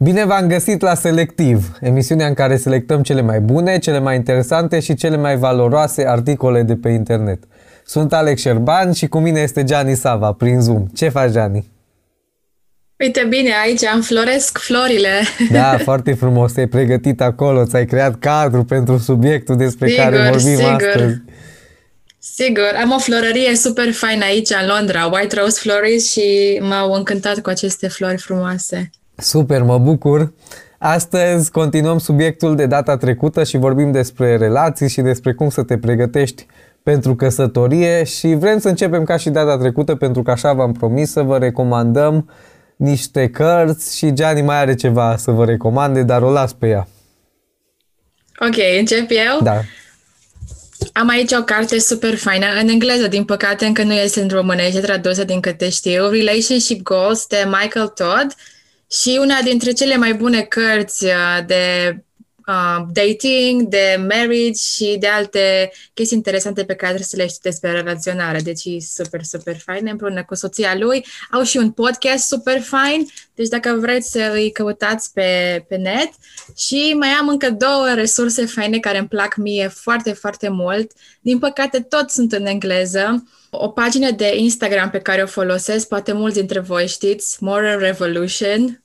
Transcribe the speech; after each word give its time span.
Bine 0.00 0.24
v-am 0.24 0.46
găsit 0.46 0.80
la 0.80 0.94
Selectiv, 0.94 1.72
emisiunea 1.80 2.26
în 2.26 2.34
care 2.34 2.56
selectăm 2.56 3.02
cele 3.02 3.20
mai 3.20 3.40
bune, 3.40 3.78
cele 3.78 3.98
mai 3.98 4.16
interesante 4.16 4.80
și 4.80 4.94
cele 4.94 5.16
mai 5.16 5.36
valoroase 5.36 6.06
articole 6.06 6.62
de 6.62 6.76
pe 6.76 6.88
internet. 6.88 7.42
Sunt 7.84 8.12
Alex 8.12 8.40
Șerban 8.40 8.92
și 8.92 9.06
cu 9.06 9.18
mine 9.18 9.40
este 9.40 9.64
Gianni 9.64 9.94
Sava, 9.94 10.32
prin 10.32 10.60
Zoom. 10.60 10.86
Ce 10.86 11.08
faci, 11.08 11.30
Gianni? 11.30 11.70
Uite 12.98 13.26
bine, 13.28 13.50
aici 13.62 13.80
înfloresc 13.94 14.58
florile. 14.58 15.20
Da, 15.50 15.78
foarte 15.88 16.14
frumos, 16.14 16.52
te-ai 16.52 16.66
pregătit 16.66 17.20
acolo, 17.20 17.64
ți-ai 17.64 17.86
creat 17.86 18.18
cadru 18.18 18.64
pentru 18.64 18.98
subiectul 18.98 19.56
despre 19.56 19.88
sigur, 19.88 20.04
care 20.04 20.16
vorbim 20.30 20.56
sigur. 20.56 20.70
astăzi. 20.70 21.22
Sigur, 22.18 22.70
am 22.82 22.90
o 22.90 22.98
florărie 22.98 23.56
super 23.56 23.92
faină 23.92 24.24
aici 24.24 24.50
în 24.50 24.66
Londra, 24.66 25.06
White 25.06 25.40
Rose 25.40 25.58
Florist 25.60 26.10
și 26.10 26.58
m-au 26.62 26.92
încântat 26.92 27.38
cu 27.38 27.48
aceste 27.48 27.88
flori 27.88 28.18
frumoase. 28.18 28.90
Super, 29.20 29.62
mă 29.62 29.78
bucur. 29.78 30.32
Astăzi 30.78 31.50
continuăm 31.50 31.98
subiectul 31.98 32.56
de 32.56 32.66
data 32.66 32.96
trecută 32.96 33.44
și 33.44 33.56
vorbim 33.56 33.92
despre 33.92 34.36
relații 34.36 34.88
și 34.88 35.00
despre 35.00 35.32
cum 35.32 35.48
să 35.50 35.62
te 35.62 35.78
pregătești 35.78 36.46
pentru 36.82 37.14
căsătorie 37.14 38.04
și 38.04 38.34
vrem 38.34 38.58
să 38.58 38.68
începem 38.68 39.04
ca 39.04 39.16
și 39.16 39.30
data 39.30 39.58
trecută 39.58 39.94
pentru 39.94 40.22
că 40.22 40.30
așa 40.30 40.52
v-am 40.52 40.72
promis 40.72 41.10
să 41.10 41.22
vă 41.22 41.38
recomandăm 41.38 42.30
niște 42.76 43.28
cărți 43.28 43.96
și 43.96 44.12
Gianni 44.12 44.42
mai 44.42 44.56
are 44.56 44.74
ceva 44.74 45.16
să 45.16 45.30
vă 45.30 45.44
recomande, 45.44 46.02
dar 46.02 46.22
o 46.22 46.30
las 46.30 46.52
pe 46.52 46.68
ea. 46.68 46.88
Ok, 48.40 48.56
încep 48.78 49.06
eu? 49.08 49.42
Da. 49.42 49.60
Am 50.92 51.08
aici 51.08 51.32
o 51.32 51.42
carte 51.42 51.78
super 51.78 52.16
faină, 52.16 52.46
în 52.60 52.68
engleză, 52.68 53.08
din 53.08 53.24
păcate, 53.24 53.66
încă 53.66 53.82
nu 53.82 53.92
este 53.92 54.20
în 54.20 54.28
românește 54.28 54.80
tradusă 54.80 55.24
din 55.24 55.40
câte 55.40 55.68
știu, 55.68 56.08
Relationship 56.08 56.82
Goals 56.82 57.26
de 57.26 57.44
Michael 57.46 57.86
Todd 57.86 58.34
și 58.90 59.18
una 59.20 59.42
dintre 59.42 59.72
cele 59.72 59.96
mai 59.96 60.14
bune 60.14 60.42
cărți 60.42 61.04
uh, 61.04 61.38
de 61.46 61.94
uh, 62.46 62.86
dating, 62.92 63.62
de 63.62 64.04
marriage 64.08 64.58
și 64.58 64.96
de 65.00 65.06
alte 65.06 65.72
chestii 65.94 66.16
interesante 66.16 66.64
pe 66.64 66.74
care 66.74 66.92
trebuie 66.92 67.08
să 67.08 67.16
le 67.16 67.26
știi 67.26 67.40
despre 67.42 67.70
relaționare. 67.70 68.40
Deci 68.40 68.64
e 68.64 68.80
super, 68.80 69.22
super 69.22 69.56
fain 69.56 69.88
împreună 69.90 70.24
cu 70.24 70.34
soția 70.34 70.76
lui. 70.76 71.06
Au 71.30 71.42
și 71.42 71.56
un 71.56 71.70
podcast 71.70 72.26
super 72.26 72.60
fain, 72.60 73.06
deci 73.34 73.48
dacă 73.48 73.76
vreți 73.80 74.10
să 74.10 74.30
îi 74.32 74.52
căutați 74.52 75.12
pe, 75.12 75.64
pe 75.68 75.76
net. 75.76 76.10
Și 76.56 76.94
mai 76.98 77.08
am 77.08 77.28
încă 77.28 77.50
două 77.50 77.92
resurse 77.94 78.46
faine 78.46 78.78
care 78.78 78.98
îmi 78.98 79.08
plac 79.08 79.36
mie 79.36 79.68
foarte, 79.68 80.12
foarte 80.12 80.48
mult. 80.48 80.92
Din 81.20 81.38
păcate, 81.38 81.80
tot 81.80 82.10
sunt 82.10 82.32
în 82.32 82.46
engleză. 82.46 83.24
O 83.50 83.68
pagină 83.68 84.10
de 84.10 84.36
Instagram 84.36 84.90
pe 84.90 85.00
care 85.00 85.22
o 85.22 85.26
folosesc, 85.26 85.88
poate 85.88 86.12
mulți 86.12 86.38
dintre 86.38 86.58
voi 86.58 86.86
știți, 86.86 87.42
Moral 87.42 87.78
Revolution. 87.78 88.84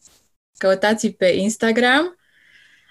Căutați 0.57 1.07
pe 1.09 1.25
Instagram 1.25 2.17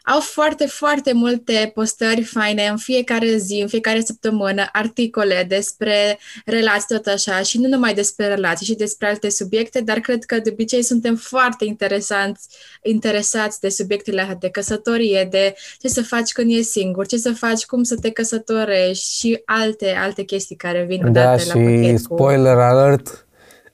au 0.04 0.20
foarte, 0.20 0.66
foarte 0.66 1.12
multe 1.12 1.70
postări 1.74 2.22
faine 2.22 2.66
în 2.66 2.76
fiecare 2.76 3.36
zi, 3.36 3.58
în 3.60 3.68
fiecare 3.68 4.00
săptămână, 4.00 4.64
articole 4.72 5.44
despre 5.48 6.18
relații 6.44 6.96
tot 6.96 7.06
așa 7.06 7.40
și 7.40 7.58
nu 7.58 7.68
numai 7.68 7.94
despre 7.94 8.26
relații 8.26 8.66
și 8.66 8.74
despre 8.74 9.06
alte 9.06 9.30
subiecte, 9.30 9.80
dar 9.80 9.98
cred 9.98 10.24
că 10.24 10.38
de 10.38 10.50
obicei 10.52 10.82
suntem 10.82 11.16
foarte 11.16 11.64
interesanți, 11.64 12.48
interesați 12.82 13.60
de 13.60 13.68
subiectele 13.68 14.36
de 14.40 14.48
căsătorie, 14.48 15.28
de 15.30 15.54
ce 15.78 15.88
să 15.88 16.02
faci 16.02 16.32
când 16.32 16.50
e 16.52 16.60
singur, 16.60 17.06
ce 17.06 17.16
să 17.16 17.32
faci, 17.32 17.64
cum 17.64 17.82
să 17.82 17.96
te 18.00 18.10
căsătorești 18.10 19.18
și 19.18 19.42
alte, 19.44 19.94
alte 19.98 20.22
chestii 20.22 20.56
care 20.56 20.84
vin 20.88 21.12
da, 21.12 21.24
la 21.24 21.30
pachet. 21.30 21.46
și 21.46 21.96
spoiler 21.96 22.56
alert, 22.56 23.26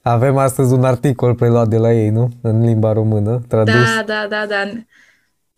avem 0.03 0.37
astăzi 0.37 0.73
un 0.73 0.85
articol 0.85 1.35
preluat 1.35 1.69
de 1.69 1.77
la 1.77 1.93
ei, 1.93 2.09
nu? 2.09 2.29
În 2.43 2.65
limba 2.65 2.93
română, 2.93 3.43
tradus. 3.49 3.75
Da, 3.75 4.05
da, 4.07 4.27
da, 4.29 4.47
da. 4.49 4.71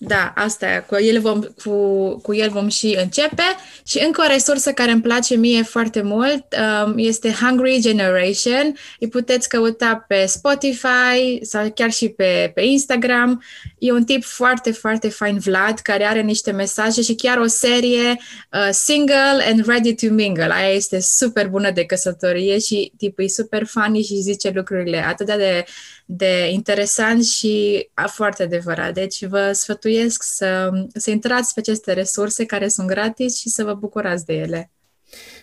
Da, 0.03 0.33
asta 0.37 0.67
e. 0.67 0.85
Cu 0.87 0.97
el, 1.03 1.21
vom, 1.21 1.41
cu, 1.65 2.17
cu 2.23 2.35
el 2.35 2.51
vom 2.51 2.69
și 2.69 2.97
începe. 3.01 3.43
Și 3.87 4.03
încă 4.05 4.23
o 4.25 4.33
resursă 4.33 4.73
care 4.73 4.91
îmi 4.91 5.01
place 5.03 5.35
mie 5.35 5.63
foarte 5.63 6.03
mult 6.03 6.45
um, 6.85 6.95
este 6.97 7.31
Hungry 7.31 7.79
Generation. 7.81 8.77
Îi 8.99 9.09
puteți 9.09 9.49
căuta 9.49 10.05
pe 10.09 10.25
Spotify 10.27 11.39
sau 11.43 11.71
chiar 11.75 11.91
și 11.91 12.09
pe, 12.09 12.51
pe 12.55 12.63
Instagram. 12.63 13.43
E 13.79 13.93
un 13.93 14.05
tip 14.05 14.25
foarte, 14.25 14.73
foarte 14.73 15.09
fain, 15.09 15.39
Vlad, 15.39 15.79
care 15.79 16.05
are 16.05 16.21
niște 16.21 16.51
mesaje 16.51 17.03
și 17.03 17.15
chiar 17.15 17.39
o 17.39 17.47
serie 17.47 18.09
uh, 18.53 18.69
Single 18.71 19.45
and 19.47 19.67
Ready 19.67 19.95
to 19.95 20.13
Mingle. 20.13 20.53
Aia 20.53 20.75
este 20.75 21.01
super 21.01 21.49
bună 21.49 21.71
de 21.71 21.85
căsătorie 21.85 22.59
și 22.59 22.93
tipul 22.97 23.25
e 23.25 23.29
super 23.29 23.65
funny 23.67 24.03
și 24.03 24.15
zice 24.15 24.51
lucrurile 24.55 25.07
atât 25.07 25.27
de 25.27 25.65
de 26.13 26.49
interesant 26.51 27.25
și 27.25 27.89
foarte 28.07 28.43
adevărat. 28.43 28.95
Deci 28.95 29.25
vă 29.25 29.51
sfătuiesc 29.53 29.90
să, 30.19 30.71
să 30.95 31.11
intrați 31.11 31.55
pe 31.55 31.61
aceste 31.61 31.93
resurse 31.93 32.45
care 32.45 32.69
sunt 32.69 32.87
gratis 32.87 33.39
și 33.39 33.49
să 33.49 33.65
vă 33.65 33.75
bucurați 33.75 34.25
de 34.25 34.33
ele. 34.33 34.71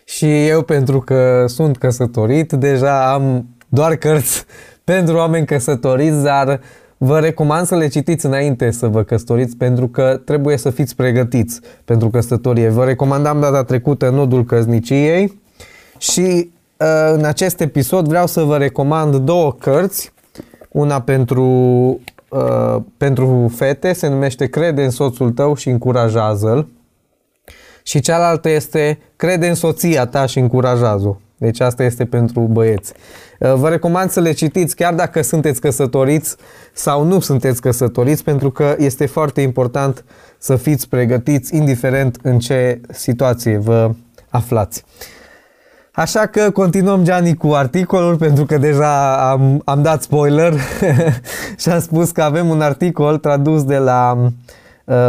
Și 0.05 0.47
eu, 0.47 0.61
pentru 0.61 0.99
că 0.99 1.45
sunt 1.47 1.77
căsătorit, 1.77 2.51
deja 2.51 3.13
am 3.13 3.47
doar 3.67 3.95
cărți 3.95 4.45
pentru 4.83 5.15
oameni 5.15 5.45
căsătoriți, 5.45 6.23
dar 6.23 6.61
vă 6.97 7.19
recomand 7.19 7.67
să 7.67 7.75
le 7.75 7.87
citiți 7.87 8.25
înainte 8.25 8.71
să 8.71 8.87
vă 8.87 9.03
căsătoriți 9.03 9.57
pentru 9.57 9.87
că 9.87 10.21
trebuie 10.25 10.57
să 10.57 10.69
fiți 10.69 10.95
pregătiți 10.95 11.59
pentru 11.85 12.09
căsătorie. 12.09 12.69
Vă 12.69 12.85
recomandam 12.85 13.39
data 13.39 13.63
trecută 13.63 14.09
Nodul 14.09 14.45
Căzniciei 14.45 15.41
și 15.97 16.51
uh, 16.77 17.11
în 17.13 17.23
acest 17.23 17.59
episod 17.59 18.07
vreau 18.07 18.27
să 18.27 18.41
vă 18.41 18.57
recomand 18.57 19.15
două 19.15 19.53
cărți 19.53 20.11
una 20.69 21.01
pentru, 21.01 21.45
uh, 22.29 22.75
pentru 22.97 23.51
fete 23.55 23.93
se 23.93 24.07
numește 24.07 24.45
Crede 24.45 24.83
în 24.83 24.89
soțul 24.89 25.31
tău 25.31 25.55
și 25.55 25.69
încurajează-l. 25.69 26.67
Și 27.83 27.99
cealaltă 27.99 28.49
este 28.49 28.99
Crede 29.15 29.47
în 29.47 29.55
soția 29.55 30.05
ta 30.05 30.25
și 30.25 30.39
încurajează-o. 30.39 31.15
Deci 31.37 31.59
asta 31.59 31.83
este 31.83 32.05
pentru 32.05 32.39
băieți. 32.39 32.93
Uh, 33.39 33.53
vă 33.53 33.69
recomand 33.69 34.09
să 34.09 34.19
le 34.19 34.31
citiți 34.31 34.75
chiar 34.75 34.93
dacă 34.93 35.21
sunteți 35.21 35.61
căsătoriți 35.61 36.35
sau 36.73 37.03
nu 37.03 37.19
sunteți 37.19 37.61
căsătoriți 37.61 38.23
pentru 38.23 38.51
că 38.51 38.75
este 38.77 39.05
foarte 39.05 39.41
important 39.41 40.05
să 40.37 40.55
fiți 40.55 40.89
pregătiți 40.89 41.55
indiferent 41.55 42.17
în 42.21 42.39
ce 42.39 42.81
situație 42.89 43.57
vă 43.57 43.91
aflați. 44.29 44.83
Așa 45.97 46.25
că 46.25 46.51
continuăm, 46.51 47.03
Gianni, 47.03 47.35
cu 47.35 47.47
articolul, 47.47 48.15
pentru 48.15 48.45
că 48.45 48.57
deja 48.57 49.29
am, 49.31 49.61
am 49.65 49.81
dat 49.81 50.01
spoiler 50.01 50.53
și 51.61 51.69
am 51.69 51.79
spus 51.79 52.11
că 52.11 52.21
avem 52.21 52.49
un 52.49 52.61
articol 52.61 53.17
tradus 53.17 53.63
de 53.63 53.77
la 53.77 54.17
uh, 54.19 54.31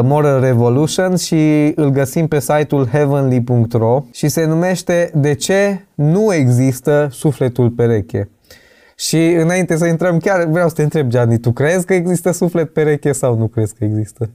Moral 0.03 0.41
Revolution 0.41 1.17
și 1.17 1.73
îl 1.75 1.89
găsim 1.91 2.27
pe 2.27 2.41
site-ul 2.41 2.87
heavenly.ro 2.87 4.05
și 4.13 4.29
se 4.29 4.45
numește 4.45 5.11
De 5.15 5.35
ce 5.35 5.81
nu 5.95 6.35
există 6.35 7.09
sufletul 7.11 7.71
pereche? 7.71 8.29
Și 8.97 9.27
înainte 9.27 9.77
să 9.77 9.87
intrăm, 9.87 10.19
chiar 10.19 10.45
vreau 10.45 10.69
să 10.69 10.75
te 10.75 10.83
întreb, 10.83 11.09
Gianni, 11.09 11.39
tu 11.39 11.53
crezi 11.53 11.85
că 11.85 11.95
există 11.95 12.31
suflet 12.31 12.73
pereche 12.73 13.13
sau 13.13 13.39
nu 13.39 13.47
crezi 13.47 13.75
că 13.75 13.85
există? 13.85 14.31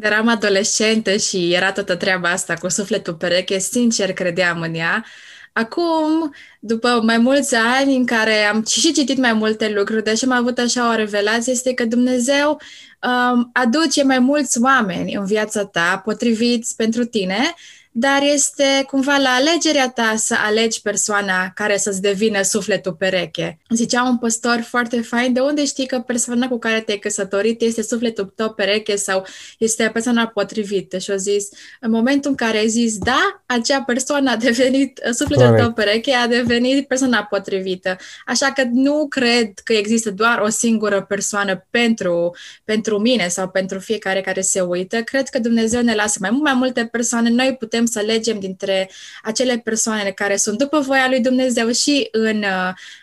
Când 0.00 0.12
eram 0.12 0.28
adolescentă 0.28 1.16
și 1.16 1.52
era 1.52 1.72
toată 1.72 1.96
treaba 1.96 2.30
asta 2.30 2.54
cu 2.54 2.68
sufletul 2.68 3.14
pereche, 3.14 3.58
sincer 3.58 4.12
credeam 4.12 4.60
în 4.60 4.74
ea. 4.74 5.04
Acum, 5.52 6.34
după 6.60 7.00
mai 7.02 7.18
mulți 7.18 7.54
ani 7.54 7.96
în 7.96 8.06
care 8.06 8.44
am 8.44 8.64
și 8.64 8.92
citit 8.92 9.18
mai 9.18 9.32
multe 9.32 9.72
lucruri, 9.76 10.04
deși 10.04 10.24
am 10.24 10.30
avut 10.30 10.58
așa 10.58 10.90
o 10.90 10.94
revelație, 10.94 11.52
este 11.52 11.74
că 11.74 11.84
Dumnezeu 11.84 12.60
um, 13.02 13.50
aduce 13.52 14.04
mai 14.04 14.18
mulți 14.18 14.62
oameni 14.62 15.14
în 15.14 15.24
viața 15.24 15.64
ta, 15.64 16.00
potriviți 16.04 16.76
pentru 16.76 17.04
tine, 17.04 17.54
dar 18.00 18.22
este 18.22 18.84
cumva 18.86 19.16
la 19.16 19.28
alegerea 19.28 19.88
ta 19.88 20.14
să 20.16 20.34
alegi 20.46 20.80
persoana 20.82 21.50
care 21.54 21.76
să-ți 21.76 22.00
devină 22.00 22.42
sufletul 22.42 22.92
pereche. 22.92 23.58
Zicea 23.70 24.02
un 24.02 24.18
păstor 24.18 24.60
foarte 24.68 25.00
fain, 25.00 25.32
de 25.32 25.40
unde 25.40 25.64
știi 25.64 25.86
că 25.86 25.98
persoana 25.98 26.48
cu 26.48 26.58
care 26.58 26.80
te-ai 26.80 26.98
căsătorit 26.98 27.60
este 27.60 27.82
sufletul 27.82 28.32
tău 28.36 28.52
pereche 28.52 28.96
sau 28.96 29.26
este 29.58 29.90
persoana 29.92 30.26
potrivită? 30.26 30.98
Și 30.98 31.10
a 31.10 31.16
zis, 31.16 31.48
în 31.80 31.90
momentul 31.90 32.30
în 32.30 32.36
care 32.36 32.58
ai 32.58 32.68
zis 32.68 32.98
da, 32.98 33.42
acea 33.46 33.82
persoană 33.82 34.30
a 34.30 34.36
devenit, 34.36 35.00
sufletul 35.04 35.44
Correct. 35.44 35.62
tău 35.62 35.72
pereche 35.72 36.12
a 36.12 36.26
devenit 36.26 36.86
persoana 36.86 37.24
potrivită. 37.24 37.96
Așa 38.26 38.52
că 38.52 38.62
nu 38.72 39.06
cred 39.08 39.58
că 39.64 39.72
există 39.72 40.10
doar 40.10 40.38
o 40.38 40.48
singură 40.48 41.02
persoană 41.02 41.66
pentru, 41.70 42.36
pentru 42.64 42.98
mine 42.98 43.28
sau 43.28 43.48
pentru 43.48 43.78
fiecare 43.78 44.20
care 44.20 44.40
se 44.40 44.60
uită. 44.60 45.02
Cred 45.02 45.28
că 45.28 45.38
Dumnezeu 45.38 45.82
ne 45.82 45.94
lasă 45.94 46.18
mai 46.20 46.30
mult 46.30 46.42
mai 46.42 46.54
multe 46.54 46.84
persoane. 46.86 47.30
Noi 47.30 47.56
putem 47.58 47.86
să 47.88 47.98
alegem 47.98 48.38
dintre 48.38 48.90
acele 49.22 49.60
persoane 49.64 50.10
care 50.10 50.36
sunt 50.36 50.58
după 50.58 50.78
voia 50.86 51.06
lui 51.08 51.20
Dumnezeu 51.20 51.68
și 51.68 52.08
în, 52.12 52.44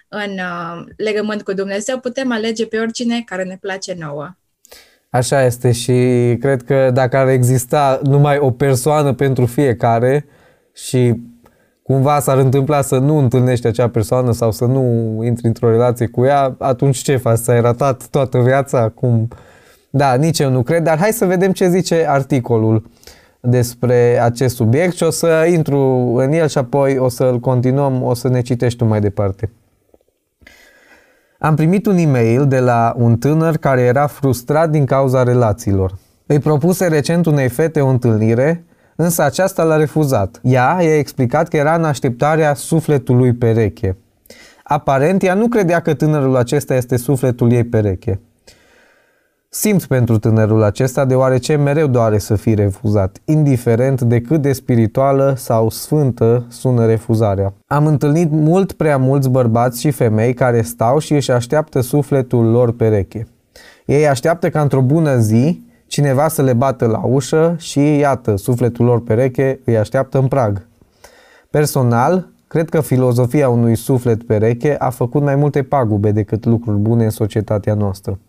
în 0.08 0.32
uh, 0.32 0.86
legământ 0.98 1.42
cu 1.42 1.54
Dumnezeu, 1.54 2.00
putem 2.00 2.32
alege 2.32 2.66
pe 2.66 2.78
oricine 2.78 3.22
care 3.26 3.44
ne 3.44 3.58
place 3.62 3.96
nouă. 4.00 4.36
Așa 5.10 5.46
este 5.46 5.72
și 5.72 5.94
cred 6.40 6.64
că 6.64 6.90
dacă 6.94 7.18
ar 7.18 7.28
exista 7.28 8.00
numai 8.04 8.38
o 8.38 8.52
persoană 8.52 9.14
pentru 9.14 9.46
fiecare 9.46 10.26
și 10.74 11.14
cumva 11.81 12.20
s-ar 12.20 12.38
întâmpla 12.38 12.81
să 12.81 12.98
nu 12.98 13.18
întâlnești 13.18 13.68
acea 13.68 13.90
persoană 13.90 14.31
sau 14.31 14.52
să 14.52 14.66
nu 14.66 15.20
intri 15.24 15.48
într-o 15.48 15.70
relație 15.70 16.08
cu 16.08 16.26
ea, 16.26 16.56
atunci 16.60 16.98
ce 16.98 17.16
faci? 17.16 17.38
Ți-ai 17.40 17.62
ratat 17.62 18.08
toată 18.08 18.40
viața? 18.40 18.90
Cum, 18.90 19.28
Da, 19.90 20.16
nici 20.16 20.40
eu 20.40 20.50
nu 20.50 20.64
cred, 20.64 20.84
dar 20.84 20.98
hai 20.98 21.12
să 21.12 21.26
vedem 21.26 21.52
ce 21.52 21.70
zice 21.70 22.06
articolul 22.08 22.90
despre 23.45 24.19
acest 24.21 24.56
subiect 24.56 24.95
și 24.95 25.03
o 25.03 25.09
să 25.09 25.47
intru 25.53 25.80
în 26.15 26.31
el 26.31 26.47
și 26.47 26.57
apoi 26.57 26.97
o 26.97 27.09
să-l 27.09 27.39
continuăm, 27.39 28.03
o 28.03 28.13
să 28.13 28.27
ne 28.27 28.42
citești 28.42 28.77
tu 28.77 28.86
mai 28.86 29.01
departe. 29.01 29.51
Am 31.39 31.56
primit 31.56 31.86
un 31.86 31.97
e-mail 31.97 32.47
de 32.47 32.59
la 32.59 32.94
un 32.97 33.18
tânăr 33.18 33.57
care 33.57 33.81
era 33.81 34.07
frustrat 34.07 34.69
din 34.69 34.86
cauza 34.86 35.24
relațiilor. 35.24 35.97
Îi 36.25 36.39
propuse 36.39 36.88
recent 36.88 37.25
unei 37.25 37.50
fete 37.50 37.81
o 37.81 37.88
întâlnire, 37.88 38.65
însă 38.95 39.24
aceasta 39.24 39.63
l-a 39.63 39.75
refuzat. 39.75 40.39
Ea 40.44 40.77
i-a 40.81 40.97
explicat 40.97 41.47
că 41.47 41.57
era 41.57 41.75
în 41.75 41.83
așteptarea 41.83 42.53
sufletului 42.53 43.33
pereche. 43.33 43.97
Aparent, 44.63 45.24
ea 45.24 45.33
nu 45.33 45.47
credea 45.47 45.80
că 45.80 45.94
tânărul 45.94 46.36
acesta 46.36 46.75
este 46.75 46.97
sufletul 46.97 47.51
ei 47.51 47.63
pereche. 47.63 48.19
Simt 49.57 49.86
pentru 49.86 50.18
tânărul 50.18 50.63
acesta 50.63 51.06
deoarece 51.06 51.56
mereu 51.56 51.88
doare 51.88 52.18
să 52.18 52.36
fie 52.36 52.54
refuzat, 52.54 53.18
indiferent 53.25 54.02
de 54.02 54.22
cât 54.22 54.42
de 54.42 54.54
spirituală 54.54 55.34
sau 55.38 55.69
sfântă 55.69 56.46
sună 56.50 56.86
refuzarea. 56.86 57.54
Am 57.68 57.86
întâlnit 57.86 58.31
mult 58.31 58.72
prea 58.72 58.98
mulți 58.98 59.30
bărbați 59.30 59.80
și 59.80 59.92
femei 59.92 60.34
care 60.34 60.62
stau 60.62 61.00
și 61.00 61.13
își 61.13 61.31
așteaptă 61.31 61.81
sufletul 61.81 62.46
lor 62.46 62.72
pereche. 62.72 63.28
Ei 63.86 64.07
așteaptă 64.07 64.50
ca 64.50 64.62
într-o 64.62 64.81
bună 64.81 65.18
zi 65.18 65.63
cineva 65.88 66.28
să 66.28 66.42
le 66.42 66.54
bată 66.54 66.86
la 66.86 67.06
ușă 67.06 67.56
și 67.60 67.98
iată, 67.98 68.36
sufletul 68.38 68.86
lor 68.86 69.04
pereche 69.04 69.60
îi 69.66 69.78
așteaptă 69.78 70.18
în 70.18 70.28
prag. 70.28 70.68
Personal, 71.50 72.30
cred 72.48 72.69
că 72.69 72.81
filozofia 72.81 73.50
unui 73.50 73.75
suflet 73.75 74.24
pereche 74.24 74.78
a 74.78 74.90
făcut 74.90 75.22
mai 75.22 75.36
multe 75.36 75.63
pagube 75.63 76.12
decât 76.12 76.46
lucruri 76.46 76.78
bune 76.78 77.04
în 77.04 77.10
societatea 77.10 77.74
noastră. 77.74 78.19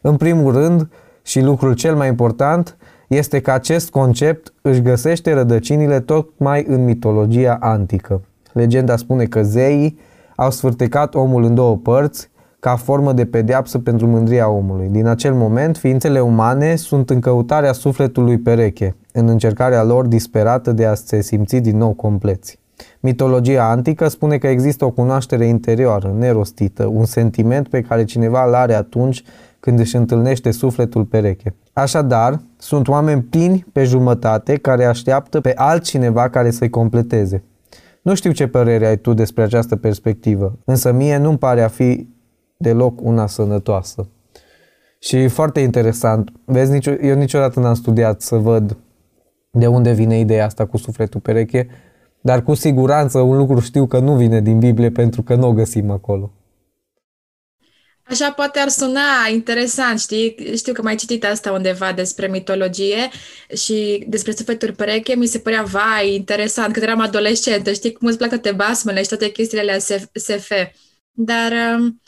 În 0.00 0.16
primul 0.16 0.52
rând, 0.52 0.88
și 1.22 1.40
lucrul 1.40 1.74
cel 1.74 1.96
mai 1.96 2.08
important, 2.08 2.76
este 3.08 3.40
că 3.40 3.50
acest 3.50 3.90
concept 3.90 4.52
își 4.62 4.82
găsește 4.82 5.32
rădăcinile 5.32 6.00
tocmai 6.00 6.64
în 6.68 6.84
mitologia 6.84 7.56
antică. 7.60 8.20
Legenda 8.52 8.96
spune 8.96 9.24
că 9.24 9.42
zeii 9.42 9.98
au 10.36 10.50
sfârtecat 10.50 11.14
omul 11.14 11.44
în 11.44 11.54
două 11.54 11.76
părți 11.76 12.30
ca 12.60 12.76
formă 12.76 13.12
de 13.12 13.26
pedeapsă 13.26 13.78
pentru 13.78 14.06
mândria 14.06 14.48
omului. 14.48 14.88
Din 14.88 15.06
acel 15.06 15.34
moment, 15.34 15.76
ființele 15.76 16.20
umane 16.20 16.76
sunt 16.76 17.10
în 17.10 17.20
căutarea 17.20 17.72
sufletului 17.72 18.38
pereche, 18.38 18.96
în 19.12 19.28
încercarea 19.28 19.82
lor 19.82 20.06
disperată 20.06 20.72
de 20.72 20.84
a 20.84 20.94
se 20.94 21.20
simți 21.20 21.56
din 21.56 21.76
nou 21.76 21.92
compleți. 21.92 22.58
Mitologia 23.00 23.70
antică 23.70 24.08
spune 24.08 24.38
că 24.38 24.46
există 24.46 24.84
o 24.84 24.90
cunoaștere 24.90 25.46
interioară, 25.46 26.14
nerostită, 26.18 26.84
un 26.86 27.04
sentiment 27.04 27.68
pe 27.68 27.80
care 27.80 28.04
cineva 28.04 28.44
îl 28.46 28.54
are 28.54 28.74
atunci 28.74 29.24
când 29.64 29.78
își 29.78 29.96
întâlnește 29.96 30.50
sufletul 30.50 31.04
pereche. 31.04 31.54
Așadar, 31.72 32.40
sunt 32.56 32.88
oameni 32.88 33.22
plini 33.22 33.66
pe 33.72 33.84
jumătate 33.84 34.56
care 34.56 34.84
așteaptă 34.84 35.40
pe 35.40 35.52
altcineva 35.56 36.28
care 36.28 36.50
să-i 36.50 36.70
completeze. 36.70 37.44
Nu 38.02 38.14
știu 38.14 38.32
ce 38.32 38.46
părere 38.46 38.86
ai 38.86 38.96
tu 38.96 39.14
despre 39.14 39.42
această 39.42 39.76
perspectivă, 39.76 40.58
însă 40.64 40.92
mie 40.92 41.16
nu-mi 41.16 41.38
pare 41.38 41.62
a 41.62 41.68
fi 41.68 42.08
deloc 42.56 43.00
una 43.02 43.26
sănătoasă. 43.26 44.08
Și 44.98 45.28
foarte 45.28 45.60
interesant, 45.60 46.32
vezi, 46.44 46.72
nicio, 46.72 46.90
eu 46.90 47.16
niciodată 47.16 47.60
n-am 47.60 47.74
studiat 47.74 48.20
să 48.20 48.36
văd 48.36 48.76
de 49.50 49.66
unde 49.66 49.92
vine 49.92 50.18
ideea 50.18 50.44
asta 50.44 50.66
cu 50.66 50.76
sufletul 50.76 51.20
pereche, 51.20 51.68
dar 52.20 52.42
cu 52.42 52.54
siguranță 52.54 53.20
un 53.20 53.36
lucru 53.36 53.60
știu 53.60 53.86
că 53.86 53.98
nu 53.98 54.16
vine 54.16 54.40
din 54.40 54.58
Biblie 54.58 54.90
pentru 54.90 55.22
că 55.22 55.34
nu 55.34 55.48
o 55.48 55.52
găsim 55.52 55.90
acolo. 55.90 56.30
Așa 58.06 58.32
poate 58.32 58.58
ar 58.58 58.68
suna 58.68 59.26
interesant, 59.32 60.00
știi? 60.00 60.56
Știu 60.56 60.72
că 60.72 60.82
mai 60.82 60.94
citit 60.96 61.24
asta 61.24 61.52
undeva 61.52 61.92
despre 61.92 62.26
mitologie 62.26 63.10
și 63.56 64.04
despre 64.08 64.32
sufleturi 64.32 64.72
pereche, 64.72 65.14
mi 65.14 65.26
se 65.26 65.38
părea, 65.38 65.62
vai, 65.62 66.14
interesant, 66.14 66.72
că 66.72 66.80
eram 66.80 67.00
adolescentă, 67.00 67.72
știi 67.72 67.92
cum 67.92 68.08
îți 68.08 68.16
plac 68.16 68.28
toate 68.28 68.52
basmele 68.52 69.02
și 69.02 69.08
toate 69.08 69.30
chestiile 69.30 69.62
alea 69.62 69.78
SF. 70.12 70.50
Dar, 71.10 71.52
um, 71.78 72.00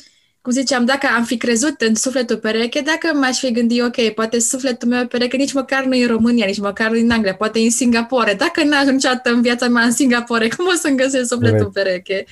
cum 0.47 0.55
ziceam, 0.55 0.85
dacă 0.85 1.07
am 1.17 1.25
fi 1.25 1.37
crezut 1.37 1.81
în 1.81 1.95
sufletul 1.95 2.37
pereche, 2.37 2.81
dacă 2.81 3.17
m-aș 3.17 3.39
fi 3.39 3.53
gândit, 3.53 3.83
ok, 3.83 4.09
poate 4.09 4.39
sufletul 4.39 4.89
meu 4.89 5.07
pereche 5.07 5.37
nici 5.37 5.53
măcar 5.53 5.85
nu 5.85 5.95
e 5.95 6.03
în 6.03 6.09
România, 6.09 6.47
nici 6.47 6.59
măcar 6.59 6.91
nu 6.91 6.97
e 6.97 7.01
în 7.01 7.11
Anglia, 7.11 7.35
poate 7.35 7.59
e 7.59 7.63
în 7.63 7.71
Singapore. 7.71 8.35
Dacă 8.35 8.65
n-aș 8.65 8.85
niciodată 8.85 9.31
în 9.31 9.43
viața 9.43 9.69
mea 9.69 9.85
în 9.85 9.93
Singapore, 9.93 10.49
cum 10.57 10.67
o 10.67 10.75
să-mi 10.75 10.97
găsesc 10.97 11.29
sufletul 11.29 11.71
pereche? 11.71 12.25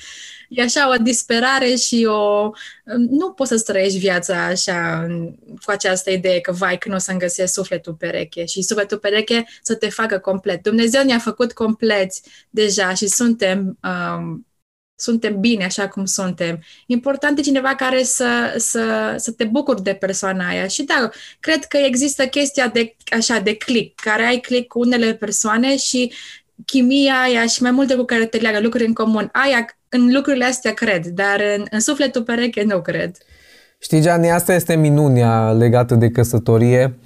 e 0.48 0.62
așa 0.62 0.90
o 0.90 1.02
disperare 1.02 1.74
și 1.74 2.06
o... 2.08 2.50
Nu 3.10 3.30
poți 3.30 3.50
să 3.50 3.62
trăiești 3.72 3.98
viața 3.98 4.44
așa 4.44 5.06
cu 5.64 5.70
această 5.70 6.10
idee 6.10 6.40
că, 6.40 6.52
vai, 6.52 6.78
când 6.78 6.94
o 6.94 6.98
să-mi 6.98 7.18
găsesc 7.18 7.52
sufletul 7.52 7.94
pereche 7.94 8.44
și 8.44 8.62
sufletul 8.62 8.98
pereche 8.98 9.44
să 9.62 9.74
te 9.74 9.88
facă 9.88 10.18
complet. 10.18 10.62
Dumnezeu 10.62 11.04
ne-a 11.04 11.18
făcut 11.18 11.52
compleți 11.52 12.22
deja 12.50 12.94
și 12.94 13.06
suntem... 13.06 13.78
Um, 13.82 14.46
suntem 14.96 15.40
bine 15.40 15.64
așa 15.64 15.88
cum 15.88 16.04
suntem. 16.04 16.62
Important 16.86 17.38
e 17.38 17.42
cineva 17.42 17.74
care 17.74 18.02
să, 18.02 18.54
să, 18.56 19.14
să 19.16 19.30
te 19.30 19.44
bucuri 19.44 19.82
de 19.82 19.92
persoana 19.92 20.48
aia. 20.48 20.66
Și 20.66 20.82
da, 20.82 21.10
cred 21.40 21.64
că 21.64 21.76
există 21.76 22.26
chestia 22.26 22.68
de 22.68 22.96
așa 23.16 23.38
de 23.38 23.54
click, 23.56 24.00
care 24.00 24.22
ai 24.22 24.36
click 24.36 24.66
cu 24.66 24.78
unele 24.78 25.14
persoane 25.14 25.76
și 25.76 26.12
chimia 26.66 27.14
aia 27.20 27.46
și 27.46 27.62
mai 27.62 27.70
multe 27.70 27.94
cu 27.94 28.04
care 28.04 28.26
te 28.26 28.36
leagă 28.36 28.60
lucruri 28.60 28.86
în 28.86 28.92
comun. 28.92 29.28
Aia 29.32 29.66
în 29.88 30.12
lucrurile 30.12 30.44
astea 30.44 30.72
cred, 30.72 31.06
dar 31.06 31.40
în, 31.56 31.64
în 31.70 31.80
sufletul 31.80 32.22
pereche 32.22 32.62
nu 32.62 32.80
cred. 32.80 33.16
Știi, 33.78 34.00
Gianni, 34.00 34.30
asta 34.30 34.54
este 34.54 34.76
minunia 34.76 35.52
legată 35.52 35.94
de 35.94 36.10
căsătorie. 36.10 36.98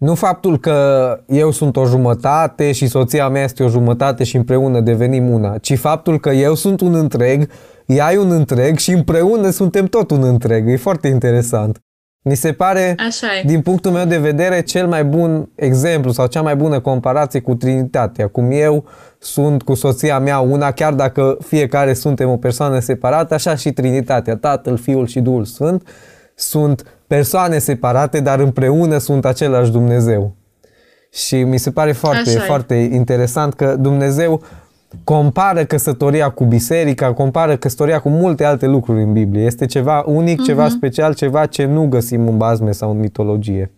Nu 0.00 0.14
faptul 0.14 0.58
că 0.58 1.16
eu 1.26 1.50
sunt 1.50 1.76
o 1.76 1.86
jumătate 1.86 2.72
și 2.72 2.86
soția 2.86 3.28
mea 3.28 3.42
este 3.42 3.62
o 3.62 3.68
jumătate 3.68 4.24
și 4.24 4.36
împreună 4.36 4.80
devenim 4.80 5.30
una, 5.30 5.58
ci 5.58 5.78
faptul 5.78 6.20
că 6.20 6.30
eu 6.30 6.54
sunt 6.54 6.80
un 6.80 6.94
întreg, 6.94 7.50
ea 7.86 8.12
e 8.12 8.18
un 8.18 8.30
întreg 8.30 8.78
și 8.78 8.90
împreună 8.90 9.50
suntem 9.50 9.86
tot 9.86 10.10
un 10.10 10.22
întreg. 10.22 10.68
E 10.68 10.76
foarte 10.76 11.08
interesant. 11.08 11.78
Mi 12.22 12.34
se 12.34 12.52
pare, 12.52 12.94
Așa 13.06 13.26
din 13.44 13.60
punctul 13.60 13.90
meu 13.90 14.04
de 14.04 14.18
vedere, 14.18 14.62
cel 14.62 14.86
mai 14.86 15.04
bun 15.04 15.50
exemplu 15.54 16.10
sau 16.10 16.26
cea 16.26 16.42
mai 16.42 16.56
bună 16.56 16.80
comparație 16.80 17.40
cu 17.40 17.54
Trinitatea. 17.54 18.28
Cum 18.28 18.50
eu 18.50 18.84
sunt 19.18 19.62
cu 19.62 19.74
soția 19.74 20.18
mea 20.18 20.38
una, 20.38 20.70
chiar 20.70 20.92
dacă 20.92 21.36
fiecare 21.46 21.92
suntem 21.92 22.30
o 22.30 22.36
persoană 22.36 22.78
separată, 22.78 23.34
așa 23.34 23.54
și 23.54 23.72
Trinitatea, 23.72 24.36
Tatăl, 24.36 24.76
Fiul 24.76 25.06
și 25.06 25.20
Duhul 25.20 25.44
Sfânt, 25.44 25.88
sunt 26.40 27.00
persoane 27.06 27.58
separate, 27.58 28.20
dar 28.20 28.38
împreună 28.38 28.98
sunt 28.98 29.24
același 29.24 29.70
Dumnezeu. 29.70 30.36
Și 31.12 31.42
mi 31.42 31.58
se 31.58 31.70
pare 31.70 31.92
foarte, 31.92 32.30
foarte 32.30 32.74
interesant 32.74 33.54
că 33.54 33.76
Dumnezeu 33.76 34.42
compară 35.04 35.64
căsătoria 35.64 36.30
cu 36.30 36.44
biserica, 36.44 37.12
compară 37.12 37.56
căsătoria 37.56 38.00
cu 38.00 38.08
multe 38.08 38.44
alte 38.44 38.66
lucruri 38.66 39.02
în 39.02 39.12
Biblie. 39.12 39.44
Este 39.44 39.66
ceva 39.66 40.02
unic, 40.06 40.40
uh-huh. 40.40 40.46
ceva 40.46 40.66
mhm. 40.66 40.76
special, 40.76 41.14
ceva 41.14 41.46
ce 41.46 41.64
nu 41.64 41.88
găsim 41.88 42.28
în 42.28 42.36
bazme 42.36 42.72
sau 42.72 42.90
în 42.90 42.98
mitologie. 42.98 43.72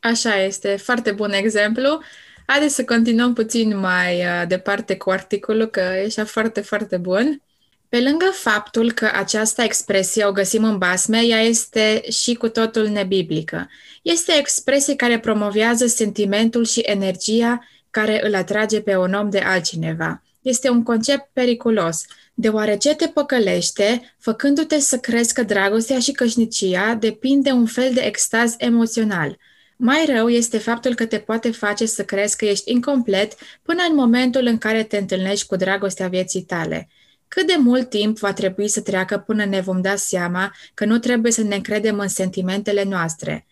Așa 0.00 0.34
este, 0.34 0.76
foarte 0.76 1.10
bun 1.12 1.32
exemplu. 1.32 2.00
Haideți 2.46 2.74
să 2.74 2.84
continuăm 2.84 3.32
puțin 3.32 3.78
mai 3.78 4.16
uh, 4.16 4.46
departe 4.48 4.96
cu 4.96 5.10
articolul, 5.10 5.66
că 5.66 5.80
e 5.80 6.04
așa 6.06 6.24
foarte, 6.24 6.60
foarte 6.60 6.96
bun. 6.96 7.42
Pe 7.92 8.00
lângă 8.00 8.30
faptul 8.32 8.92
că 8.92 9.10
această 9.14 9.62
expresie 9.62 10.24
o 10.24 10.32
găsim 10.32 10.64
în 10.64 10.78
basme, 10.78 11.20
ea 11.24 11.40
este 11.40 12.02
și 12.10 12.34
cu 12.34 12.48
totul 12.48 12.88
nebiblică. 12.88 13.70
Este 14.02 14.32
o 14.32 14.38
expresie 14.38 14.96
care 14.96 15.18
promovează 15.18 15.86
sentimentul 15.86 16.64
și 16.64 16.80
energia 16.80 17.66
care 17.90 18.26
îl 18.26 18.34
atrage 18.34 18.80
pe 18.80 18.96
un 18.96 19.12
om 19.12 19.30
de 19.30 19.38
altcineva. 19.38 20.22
Este 20.42 20.68
un 20.70 20.82
concept 20.82 21.30
periculos, 21.32 22.04
deoarece 22.34 22.94
te 22.94 23.06
păcălește, 23.06 24.14
făcându-te 24.18 24.78
să 24.78 24.98
crezi 24.98 25.34
că 25.34 25.42
dragostea 25.42 25.98
și 25.98 26.12
cășnicia 26.12 26.94
depind 26.94 27.44
de 27.44 27.50
un 27.50 27.66
fel 27.66 27.92
de 27.94 28.00
extaz 28.00 28.54
emoțional. 28.58 29.38
Mai 29.76 30.04
rău 30.14 30.28
este 30.28 30.58
faptul 30.58 30.94
că 30.94 31.06
te 31.06 31.18
poate 31.18 31.50
face 31.50 31.86
să 31.86 32.04
crezi 32.04 32.36
că 32.36 32.44
ești 32.44 32.70
incomplet 32.70 33.32
până 33.62 33.82
în 33.88 33.94
momentul 33.94 34.46
în 34.46 34.58
care 34.58 34.82
te 34.82 34.96
întâlnești 34.96 35.46
cu 35.46 35.56
dragostea 35.56 36.08
vieții 36.08 36.42
tale. 36.42 36.88
Cât 37.34 37.46
de 37.46 37.56
mult 37.58 37.88
timp 37.88 38.18
va 38.18 38.32
trebui 38.32 38.68
să 38.68 38.80
treacă 38.80 39.18
până 39.18 39.44
ne 39.44 39.60
vom 39.60 39.80
da 39.80 39.96
seama 39.96 40.54
că 40.74 40.84
nu 40.84 40.98
trebuie 40.98 41.32
să 41.32 41.42
ne 41.42 41.54
încredem 41.54 41.98
în 41.98 42.08
sentimentele 42.08 42.82
noastre? 42.82 43.46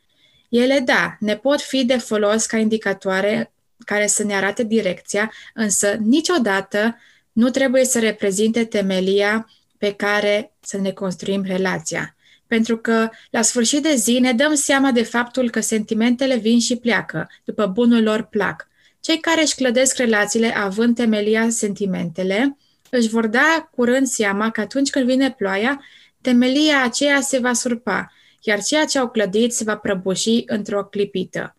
Ele, 0.48 0.78
da, 0.78 1.16
ne 1.20 1.36
pot 1.36 1.60
fi 1.60 1.84
de 1.84 1.96
folos 1.96 2.46
ca 2.46 2.56
indicatoare 2.56 3.52
care 3.84 4.06
să 4.06 4.24
ne 4.24 4.34
arate 4.34 4.64
direcția, 4.64 5.32
însă 5.54 5.96
niciodată 6.00 6.98
nu 7.32 7.50
trebuie 7.50 7.84
să 7.84 7.98
reprezinte 7.98 8.64
temelia 8.64 9.50
pe 9.78 9.92
care 9.92 10.52
să 10.60 10.78
ne 10.78 10.90
construim 10.90 11.42
relația. 11.42 12.16
Pentru 12.46 12.78
că, 12.78 13.08
la 13.30 13.42
sfârșit 13.42 13.82
de 13.82 13.94
zi, 13.94 14.18
ne 14.18 14.32
dăm 14.32 14.54
seama 14.54 14.90
de 14.90 15.02
faptul 15.02 15.50
că 15.50 15.60
sentimentele 15.60 16.36
vin 16.36 16.60
și 16.60 16.76
pleacă, 16.76 17.30
după 17.44 17.66
bunul 17.66 18.02
lor 18.02 18.22
plac. 18.22 18.68
Cei 19.00 19.18
care 19.20 19.42
își 19.42 19.54
clădesc 19.54 19.96
relațiile 19.96 20.56
având 20.56 20.96
temelia 20.96 21.50
sentimentele, 21.50 22.56
își 22.90 23.08
vor 23.08 23.26
da 23.26 23.68
curând 23.76 24.06
seama 24.06 24.50
că 24.50 24.60
atunci 24.60 24.90
când 24.90 25.06
vine 25.06 25.32
ploaia, 25.32 25.84
temelia 26.20 26.82
aceea 26.82 27.20
se 27.20 27.38
va 27.38 27.52
surpa, 27.52 28.12
iar 28.40 28.62
ceea 28.62 28.84
ce 28.84 28.98
au 28.98 29.08
clădit 29.08 29.52
se 29.52 29.64
va 29.64 29.76
prăbuși 29.76 30.42
într-o 30.46 30.84
clipită. 30.84 31.54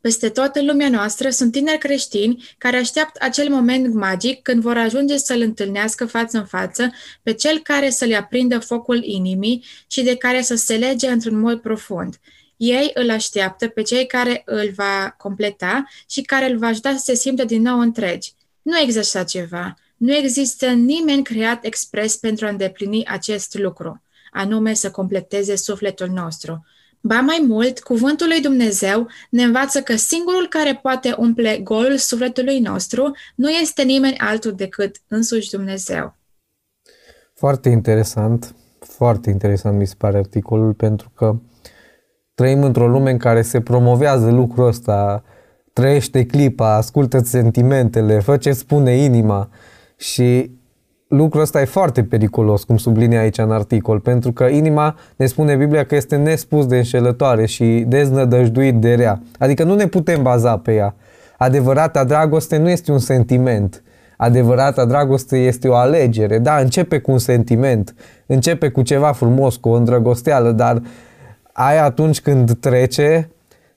Peste 0.00 0.28
tot 0.28 0.56
în 0.56 0.66
lumea 0.66 0.88
noastră 0.88 1.30
sunt 1.30 1.52
tineri 1.52 1.78
creștini 1.78 2.54
care 2.58 2.76
așteaptă 2.76 3.24
acel 3.24 3.48
moment 3.48 3.94
magic 3.94 4.42
când 4.42 4.62
vor 4.62 4.76
ajunge 4.76 5.16
să-L 5.16 5.40
întâlnească 5.40 6.06
față 6.06 6.38
în 6.38 6.44
față 6.44 6.90
pe 7.22 7.32
Cel 7.32 7.58
care 7.58 7.90
să 7.90 8.04
le 8.04 8.16
aprindă 8.16 8.58
focul 8.58 9.04
inimii 9.04 9.64
și 9.86 10.02
de 10.02 10.16
care 10.16 10.42
să 10.42 10.54
se 10.54 10.76
lege 10.76 11.08
într-un 11.08 11.38
mod 11.38 11.60
profund. 11.60 12.14
Ei 12.56 12.90
îl 12.94 13.10
așteaptă 13.10 13.68
pe 13.68 13.82
cei 13.82 14.06
care 14.06 14.42
îl 14.44 14.70
va 14.74 15.14
completa 15.18 15.84
și 16.08 16.22
care 16.22 16.50
îl 16.50 16.58
va 16.58 16.66
ajuta 16.66 16.92
să 16.92 17.02
se 17.04 17.14
simtă 17.14 17.44
din 17.44 17.62
nou 17.62 17.78
întregi. 17.78 18.32
Nu 18.62 18.78
există 18.78 19.18
așa 19.18 19.24
ceva. 19.24 19.74
Nu 20.00 20.14
există 20.14 20.66
nimeni 20.66 21.22
creat 21.22 21.64
expres 21.64 22.16
pentru 22.16 22.46
a 22.46 22.48
îndeplini 22.48 23.06
acest 23.06 23.58
lucru, 23.58 24.02
anume 24.32 24.74
să 24.74 24.90
completeze 24.90 25.56
sufletul 25.56 26.08
nostru. 26.08 26.64
Ba 27.00 27.20
mai 27.20 27.44
mult, 27.46 27.80
cuvântul 27.80 28.26
lui 28.26 28.40
Dumnezeu 28.40 29.06
ne 29.30 29.42
învață 29.42 29.82
că 29.82 29.96
singurul 29.96 30.46
care 30.48 30.78
poate 30.82 31.14
umple 31.18 31.58
golul 31.58 31.96
sufletului 31.96 32.58
nostru 32.58 33.16
nu 33.34 33.48
este 33.48 33.82
nimeni 33.82 34.18
altul 34.18 34.52
decât 34.52 34.96
însuși 35.08 35.50
Dumnezeu. 35.50 36.14
Foarte 37.34 37.68
interesant, 37.68 38.54
foarte 38.78 39.30
interesant 39.30 39.78
mi 39.78 39.86
se 39.86 39.94
pare 39.98 40.18
articolul, 40.18 40.72
pentru 40.72 41.10
că 41.14 41.36
trăim 42.34 42.62
într-o 42.62 42.88
lume 42.88 43.10
în 43.10 43.18
care 43.18 43.42
se 43.42 43.60
promovează 43.60 44.30
lucrul 44.30 44.66
ăsta, 44.66 45.24
trăiește 45.72 46.26
clipa, 46.26 46.76
ascultă 46.76 47.18
sentimentele, 47.18 48.20
fă 48.20 48.36
ce 48.36 48.52
spune 48.52 48.96
inima 48.96 49.50
și 50.00 50.50
lucrul 51.08 51.42
ăsta 51.42 51.60
e 51.60 51.64
foarte 51.64 52.02
periculos, 52.04 52.64
cum 52.64 52.76
sublinie 52.76 53.18
aici 53.18 53.38
în 53.38 53.50
articol, 53.50 54.00
pentru 54.00 54.32
că 54.32 54.44
inima 54.44 54.96
ne 55.16 55.26
spune 55.26 55.56
Biblia 55.56 55.84
că 55.84 55.94
este 55.94 56.16
nespus 56.16 56.66
de 56.66 56.76
înșelătoare 56.76 57.46
și 57.46 57.84
deznădăjduit 57.86 58.74
de 58.74 58.94
rea. 58.94 59.22
Adică 59.38 59.64
nu 59.64 59.74
ne 59.74 59.86
putem 59.86 60.22
baza 60.22 60.58
pe 60.58 60.74
ea. 60.74 60.94
Adevărata 61.38 62.04
dragoste 62.04 62.56
nu 62.56 62.68
este 62.68 62.92
un 62.92 62.98
sentiment. 62.98 63.82
Adevărata 64.16 64.84
dragoste 64.84 65.38
este 65.38 65.68
o 65.68 65.74
alegere. 65.74 66.38
Da, 66.38 66.56
începe 66.56 66.98
cu 66.98 67.10
un 67.10 67.18
sentiment, 67.18 67.94
începe 68.26 68.68
cu 68.68 68.82
ceva 68.82 69.12
frumos, 69.12 69.56
cu 69.56 69.68
o 69.68 69.74
îndrăgosteală, 69.74 70.52
dar 70.52 70.82
aia 71.52 71.84
atunci 71.84 72.20
când 72.20 72.58
trece, 72.58 73.30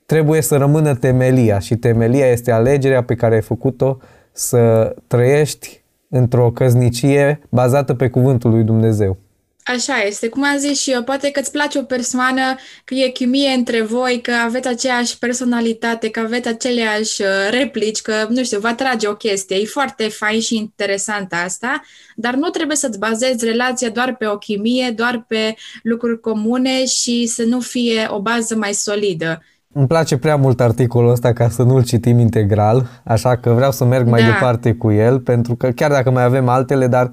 trebuie 0.06 0.40
să 0.40 0.56
rămână 0.56 0.94
temelia 0.94 1.58
și 1.58 1.76
temelia 1.76 2.26
este 2.26 2.50
alegerea 2.50 3.02
pe 3.02 3.14
care 3.14 3.34
ai 3.34 3.42
făcut-o 3.42 3.98
să 4.32 4.94
trăiești 5.06 5.83
într-o 6.16 6.50
căznicie 6.50 7.40
bazată 7.48 7.94
pe 7.94 8.08
cuvântul 8.08 8.50
lui 8.50 8.62
Dumnezeu. 8.62 9.18
Așa 9.64 10.02
este, 10.06 10.28
cum 10.28 10.44
am 10.44 10.58
zis 10.58 10.80
și 10.80 10.90
eu, 10.90 11.02
poate 11.02 11.30
că 11.30 11.40
îți 11.40 11.50
place 11.50 11.78
o 11.78 11.82
persoană, 11.82 12.54
că 12.84 12.94
e 12.94 13.08
chimie 13.08 13.48
între 13.48 13.82
voi, 13.82 14.20
că 14.20 14.32
aveți 14.32 14.68
aceeași 14.68 15.18
personalitate, 15.18 16.10
că 16.10 16.20
aveți 16.20 16.48
aceleași 16.48 17.22
uh, 17.22 17.28
replici, 17.50 18.00
că, 18.00 18.26
nu 18.28 18.44
știu, 18.44 18.58
vă 18.58 18.68
atrage 18.68 19.08
o 19.08 19.14
chestie. 19.14 19.56
E 19.56 19.64
foarte 19.64 20.08
fain 20.08 20.40
și 20.40 20.56
interesant 20.56 21.32
asta, 21.44 21.82
dar 22.16 22.34
nu 22.34 22.48
trebuie 22.48 22.76
să-ți 22.76 22.98
bazezi 22.98 23.44
relația 23.44 23.88
doar 23.88 24.16
pe 24.16 24.26
o 24.26 24.38
chimie, 24.38 24.90
doar 24.90 25.24
pe 25.28 25.54
lucruri 25.82 26.20
comune 26.20 26.84
și 26.84 27.26
să 27.26 27.42
nu 27.44 27.60
fie 27.60 28.06
o 28.10 28.20
bază 28.20 28.56
mai 28.56 28.72
solidă. 28.72 29.42
Îmi 29.76 29.86
place 29.86 30.18
prea 30.18 30.36
mult 30.36 30.60
articolul 30.60 31.10
ăsta 31.10 31.32
ca 31.32 31.48
să 31.48 31.62
nu-l 31.62 31.82
citim 31.82 32.18
integral, 32.18 32.86
așa 33.04 33.36
că 33.36 33.50
vreau 33.50 33.70
să 33.70 33.84
merg 33.84 34.08
mai 34.08 34.20
da. 34.20 34.26
departe 34.26 34.72
cu 34.72 34.90
el, 34.90 35.20
pentru 35.20 35.54
că 35.54 35.70
chiar 35.70 35.90
dacă 35.90 36.10
mai 36.10 36.24
avem 36.24 36.48
altele, 36.48 36.86
dar 36.86 37.10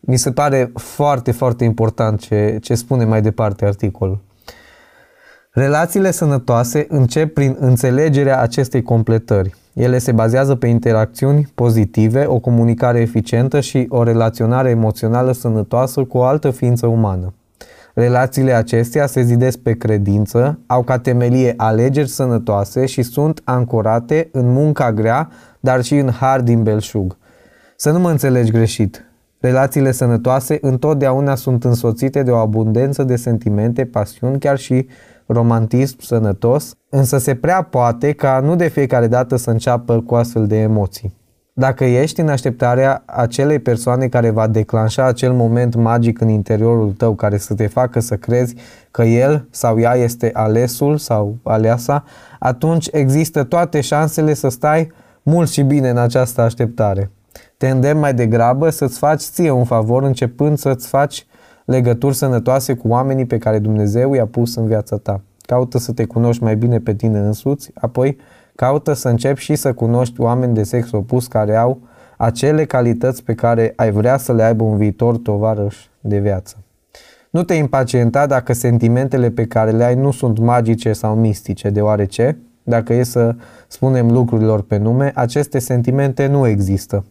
mi 0.00 0.16
se 0.16 0.32
pare 0.32 0.72
foarte, 0.74 1.32
foarte 1.32 1.64
important 1.64 2.20
ce, 2.20 2.58
ce 2.62 2.74
spune 2.74 3.04
mai 3.04 3.22
departe 3.22 3.64
articolul. 3.64 4.22
Relațiile 5.50 6.10
sănătoase 6.10 6.86
încep 6.88 7.34
prin 7.34 7.56
înțelegerea 7.60 8.40
acestei 8.40 8.82
completări. 8.82 9.54
Ele 9.72 9.98
se 9.98 10.12
bazează 10.12 10.54
pe 10.54 10.66
interacțiuni 10.66 11.52
pozitive, 11.54 12.24
o 12.26 12.38
comunicare 12.38 13.00
eficientă 13.00 13.60
și 13.60 13.86
o 13.88 14.02
relaționare 14.02 14.70
emoțională 14.70 15.32
sănătoasă 15.32 16.04
cu 16.04 16.18
o 16.18 16.22
altă 16.22 16.50
ființă 16.50 16.86
umană. 16.86 17.34
Relațiile 17.94 18.52
acestea 18.52 19.06
se 19.06 19.22
zidesc 19.22 19.58
pe 19.58 19.72
credință, 19.72 20.58
au 20.66 20.82
ca 20.82 20.98
temelie 20.98 21.54
alegeri 21.56 22.08
sănătoase 22.08 22.86
și 22.86 23.02
sunt 23.02 23.40
ancorate 23.44 24.28
în 24.32 24.52
munca 24.52 24.92
grea, 24.92 25.30
dar 25.60 25.82
și 25.82 25.96
în 25.96 26.10
har 26.10 26.40
din 26.40 26.62
belșug. 26.62 27.16
Să 27.76 27.90
nu 27.90 27.98
mă 27.98 28.10
înțelegi 28.10 28.50
greșit. 28.50 29.04
Relațiile 29.40 29.92
sănătoase 29.92 30.58
întotdeauna 30.60 31.34
sunt 31.34 31.64
însoțite 31.64 32.22
de 32.22 32.30
o 32.30 32.36
abundență 32.36 33.04
de 33.04 33.16
sentimente, 33.16 33.84
pasiuni, 33.84 34.38
chiar 34.38 34.58
și 34.58 34.88
romantism 35.26 35.96
sănătos, 36.00 36.74
însă 36.88 37.18
se 37.18 37.34
prea 37.34 37.62
poate 37.62 38.12
ca 38.12 38.40
nu 38.40 38.56
de 38.56 38.68
fiecare 38.68 39.06
dată 39.06 39.36
să 39.36 39.50
înceapă 39.50 40.00
cu 40.00 40.14
astfel 40.14 40.46
de 40.46 40.56
emoții. 40.56 41.14
Dacă 41.56 41.84
ești 41.84 42.20
în 42.20 42.28
așteptarea 42.28 43.02
acelei 43.06 43.58
persoane 43.58 44.08
care 44.08 44.30
va 44.30 44.46
declanșa 44.46 45.04
acel 45.04 45.32
moment 45.32 45.74
magic 45.74 46.20
în 46.20 46.28
interiorul 46.28 46.92
tău, 46.92 47.14
care 47.14 47.36
să 47.36 47.54
te 47.54 47.66
facă 47.66 48.00
să 48.00 48.16
crezi 48.16 48.54
că 48.90 49.02
el 49.02 49.46
sau 49.50 49.78
ea 49.78 49.94
este 49.94 50.30
alesul 50.32 50.98
sau 50.98 51.36
aleasa, 51.42 52.04
atunci 52.38 52.88
există 52.92 53.44
toate 53.44 53.80
șansele 53.80 54.34
să 54.34 54.48
stai 54.48 54.92
mult 55.22 55.50
și 55.50 55.62
bine 55.62 55.88
în 55.88 55.96
această 55.96 56.40
așteptare. 56.40 57.10
Te 57.56 57.68
îndemn 57.68 58.00
mai 58.00 58.14
degrabă 58.14 58.70
să-ți 58.70 58.98
faci 58.98 59.22
ție 59.22 59.50
un 59.50 59.64
favor 59.64 60.02
începând 60.02 60.58
să-ți 60.58 60.88
faci 60.88 61.26
legături 61.64 62.14
sănătoase 62.14 62.74
cu 62.74 62.88
oamenii 62.88 63.26
pe 63.26 63.38
care 63.38 63.58
Dumnezeu 63.58 64.14
i-a 64.14 64.26
pus 64.26 64.56
în 64.56 64.66
viața 64.66 64.96
ta. 64.96 65.20
Caută 65.40 65.78
să 65.78 65.92
te 65.92 66.04
cunoști 66.04 66.42
mai 66.42 66.56
bine 66.56 66.78
pe 66.78 66.94
tine 66.94 67.18
însuți, 67.18 67.70
apoi 67.74 68.16
Caută 68.56 68.92
să 68.92 69.08
începi 69.08 69.40
și 69.40 69.54
să 69.54 69.72
cunoști 69.72 70.20
oameni 70.20 70.54
de 70.54 70.62
sex 70.62 70.92
opus 70.92 71.26
care 71.26 71.56
au 71.56 71.80
acele 72.16 72.64
calități 72.64 73.22
pe 73.22 73.34
care 73.34 73.72
ai 73.76 73.90
vrea 73.90 74.16
să 74.16 74.32
le 74.32 74.42
aibă 74.42 74.64
un 74.64 74.76
viitor 74.76 75.16
tovarăș 75.16 75.76
de 76.00 76.18
viață. 76.18 76.56
Nu 77.30 77.42
te 77.42 77.54
impacienta 77.54 78.26
dacă 78.26 78.52
sentimentele 78.52 79.30
pe 79.30 79.46
care 79.46 79.70
le 79.70 79.84
ai 79.84 79.94
nu 79.94 80.10
sunt 80.10 80.38
magice 80.38 80.92
sau 80.92 81.14
mistice, 81.14 81.70
deoarece, 81.70 82.38
dacă 82.62 82.94
e 82.94 83.02
să 83.02 83.34
spunem 83.68 84.10
lucrurilor 84.10 84.62
pe 84.62 84.76
nume, 84.76 85.12
aceste 85.14 85.58
sentimente 85.58 86.26
nu 86.26 86.46
există. 86.46 87.04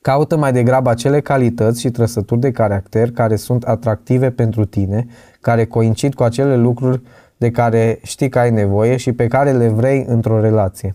Caută 0.00 0.36
mai 0.36 0.52
degrabă 0.52 0.90
acele 0.90 1.20
calități 1.20 1.80
și 1.80 1.90
trăsături 1.90 2.40
de 2.40 2.50
caracter 2.50 3.10
care 3.10 3.36
sunt 3.36 3.64
atractive 3.64 4.30
pentru 4.30 4.64
tine, 4.64 5.06
care 5.40 5.64
coincid 5.64 6.14
cu 6.14 6.22
acele 6.22 6.56
lucruri 6.56 7.02
de 7.38 7.50
care 7.50 7.98
știi 8.02 8.28
că 8.28 8.38
ai 8.38 8.50
nevoie 8.50 8.96
și 8.96 9.12
pe 9.12 9.26
care 9.26 9.52
le 9.52 9.68
vrei 9.68 10.04
într-o 10.08 10.40
relație. 10.40 10.94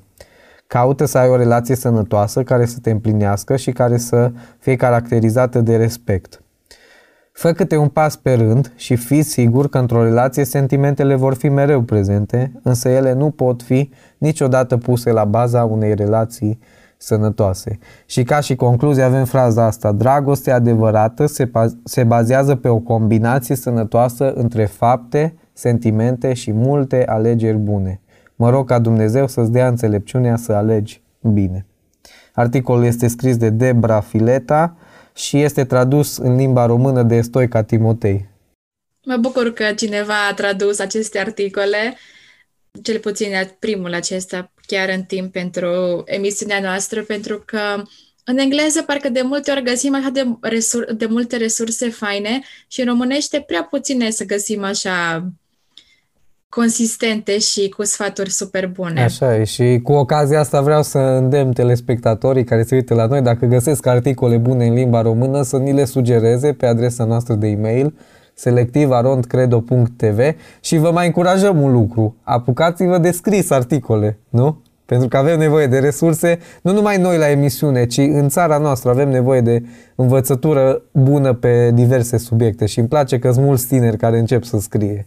Caută 0.68 1.06
să 1.06 1.18
ai 1.18 1.30
o 1.30 1.36
relație 1.36 1.76
sănătoasă 1.76 2.44
care 2.44 2.66
să 2.66 2.78
te 2.82 2.92
împlinească 2.92 3.56
și 3.56 3.72
care 3.72 3.98
să 3.98 4.32
fie 4.60 4.76
caracterizată 4.76 5.62
de 5.62 5.76
respect. 5.76 6.44
Fă 7.32 7.52
câte 7.52 7.78
un 7.78 7.88
pas 7.88 8.16
pe 8.16 8.34
rând 8.34 8.74
și 8.76 8.96
fii 8.96 9.24
sigur 9.24 9.70
că 9.70 9.78
într-o 9.78 10.04
relație 10.04 10.44
sentimentele 10.44 11.16
vor 11.16 11.34
fi 11.34 11.50
mereu 11.50 11.82
prezente, 11.82 12.52
însă 12.64 12.90
ele 12.90 13.14
nu 13.14 13.30
pot 13.30 13.62
fi 13.62 13.90
niciodată 14.18 14.78
puse 14.78 15.12
la 15.12 15.26
baza 15.26 15.64
unei 15.64 15.96
relații 15.96 16.60
sănătoase. 16.98 17.80
Și 18.06 18.24
ca 18.24 18.40
și 18.40 18.56
concluzie 18.56 19.04
avem 19.04 19.26
fraza 19.26 19.66
asta, 19.66 19.92
dragostea 19.92 20.56
adevărată 20.56 21.26
se, 21.26 21.52
se 21.84 22.04
bazează 22.04 22.56
pe 22.56 22.68
o 22.68 22.80
combinație 22.80 23.56
sănătoasă 23.56 24.34
între 24.34 24.66
fapte, 24.66 25.36
sentimente 25.54 26.34
și 26.34 26.52
multe 26.52 27.06
alegeri 27.06 27.58
bune. 27.58 28.02
Mă 28.36 28.50
rog 28.50 28.68
ca 28.68 28.80
Dumnezeu 28.80 29.28
să-ți 29.28 29.52
dea 29.52 29.68
înțelepciunea 29.68 30.36
să 30.36 30.54
alegi 30.54 31.02
bine. 31.22 31.66
Articolul 32.34 32.86
este 32.86 33.08
scris 33.08 33.38
de 33.38 33.50
Debra 33.50 34.00
Fileta 34.00 34.78
și 35.16 35.42
este 35.42 35.66
tradus 35.66 36.18
în 36.18 36.36
limba 36.36 36.66
română 36.66 37.04
de 37.04 37.22
Stoica 37.22 37.64
Timotei. 37.64 38.30
Mă 39.06 39.18
bucur 39.18 39.54
că 39.54 39.74
cineva 39.74 40.28
a 40.30 40.34
tradus 40.34 40.80
aceste 40.80 41.20
articole, 41.20 41.98
cel 42.82 43.00
puțin 43.00 43.32
primul 43.60 43.94
acesta, 43.94 44.52
chiar 44.66 44.90
în 44.90 45.04
timp 45.04 45.32
pentru 45.32 46.02
emisiunea 46.06 46.60
noastră, 46.60 47.02
pentru 47.02 47.44
că 47.46 47.84
în 48.24 48.38
engleză 48.38 48.82
parcă 48.82 49.10
de 49.10 49.22
multe 49.22 49.52
ori 49.52 49.64
găsim 49.64 49.96
așa 49.96 50.10
de, 50.10 50.26
resur- 50.42 50.94
de 50.94 51.06
multe 51.06 51.38
resurse 51.38 51.90
faine 51.90 52.42
și 52.68 52.82
în 52.82 52.88
românește 52.88 53.42
prea 53.42 53.64
puține 53.64 54.10
să 54.10 54.26
găsim 54.26 54.64
așa 54.64 55.28
consistente 56.56 57.40
și 57.40 57.70
cu 57.70 57.84
sfaturi 57.84 58.30
super 58.30 58.68
bune. 58.68 59.04
Așa 59.04 59.38
e 59.38 59.44
și 59.44 59.80
cu 59.84 59.92
ocazia 59.92 60.40
asta 60.40 60.62
vreau 60.62 60.84
să 60.84 60.98
îndemn 60.98 61.52
telespectatorii 61.52 62.44
care 62.44 62.64
se 62.64 62.76
uită 62.76 62.94
la 62.94 63.06
noi, 63.06 63.22
dacă 63.22 63.46
găsesc 63.46 63.86
articole 63.86 64.38
bune 64.38 64.66
în 64.66 64.74
limba 64.74 65.02
română, 65.02 65.42
să 65.42 65.58
ni 65.58 65.74
le 65.74 65.86
sugereze 65.86 66.54
pe 66.54 66.66
adresa 66.66 67.04
noastră 67.04 67.34
de 67.34 67.48
e-mail 67.48 67.94
selectivarondcredo.tv 68.34 70.20
și 70.62 70.78
vă 70.78 70.92
mai 70.92 71.06
încurajăm 71.06 71.62
un 71.62 71.72
lucru. 71.72 72.16
Apucați-vă 72.24 72.98
de 72.98 73.12
scris 73.12 73.50
articole, 73.50 74.20
nu? 74.30 74.62
Pentru 74.86 75.08
că 75.08 75.18
avem 75.18 75.40
nevoie 75.40 75.68
de 75.68 75.80
resurse, 75.80 76.40
nu 76.62 76.74
numai 76.74 76.98
noi 76.98 77.18
la 77.18 77.30
emisiune, 77.30 77.86
ci 77.86 77.98
în 77.98 78.30
țara 78.30 78.58
noastră 78.58 78.90
avem 78.90 79.10
nevoie 79.10 79.42
de 79.42 79.64
învățătură 79.96 80.82
bună 80.92 81.34
pe 81.34 81.72
diverse 81.74 82.18
subiecte 82.18 82.66
și 82.66 82.80
îmi 82.80 82.88
place 82.88 83.20
că 83.20 83.32
sunt 83.32 83.46
mulți 83.46 83.68
tineri 83.68 83.98
care 83.98 84.20
încep 84.20 84.44
să 84.44 84.60
scrie. 84.60 85.06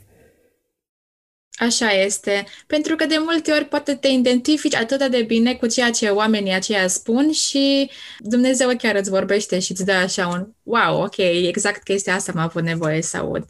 Așa 1.57 1.91
este, 1.91 2.45
pentru 2.67 2.97
că 2.97 3.07
de 3.07 3.17
multe 3.19 3.53
ori 3.53 3.65
poate 3.65 3.95
te 3.95 4.09
identifici 4.09 4.75
atât 4.75 5.11
de 5.11 5.23
bine 5.23 5.55
cu 5.55 5.67
ceea 5.67 5.91
ce 5.91 6.09
oamenii 6.09 6.53
aceia 6.53 6.89
spun 6.89 7.33
și 7.33 7.91
Dumnezeu 8.19 8.77
chiar 8.77 8.95
îți 8.95 9.11
vorbește 9.11 9.59
și 9.59 9.71
îți 9.71 9.85
dă 9.85 9.93
așa 9.93 10.27
un 10.27 10.49
wow, 10.63 11.03
ok, 11.03 11.17
exact 11.17 11.83
chestia 11.83 12.15
asta 12.15 12.33
am 12.35 12.41
avut 12.41 12.63
nevoie 12.63 13.03
să 13.03 13.17
aud. 13.17 13.45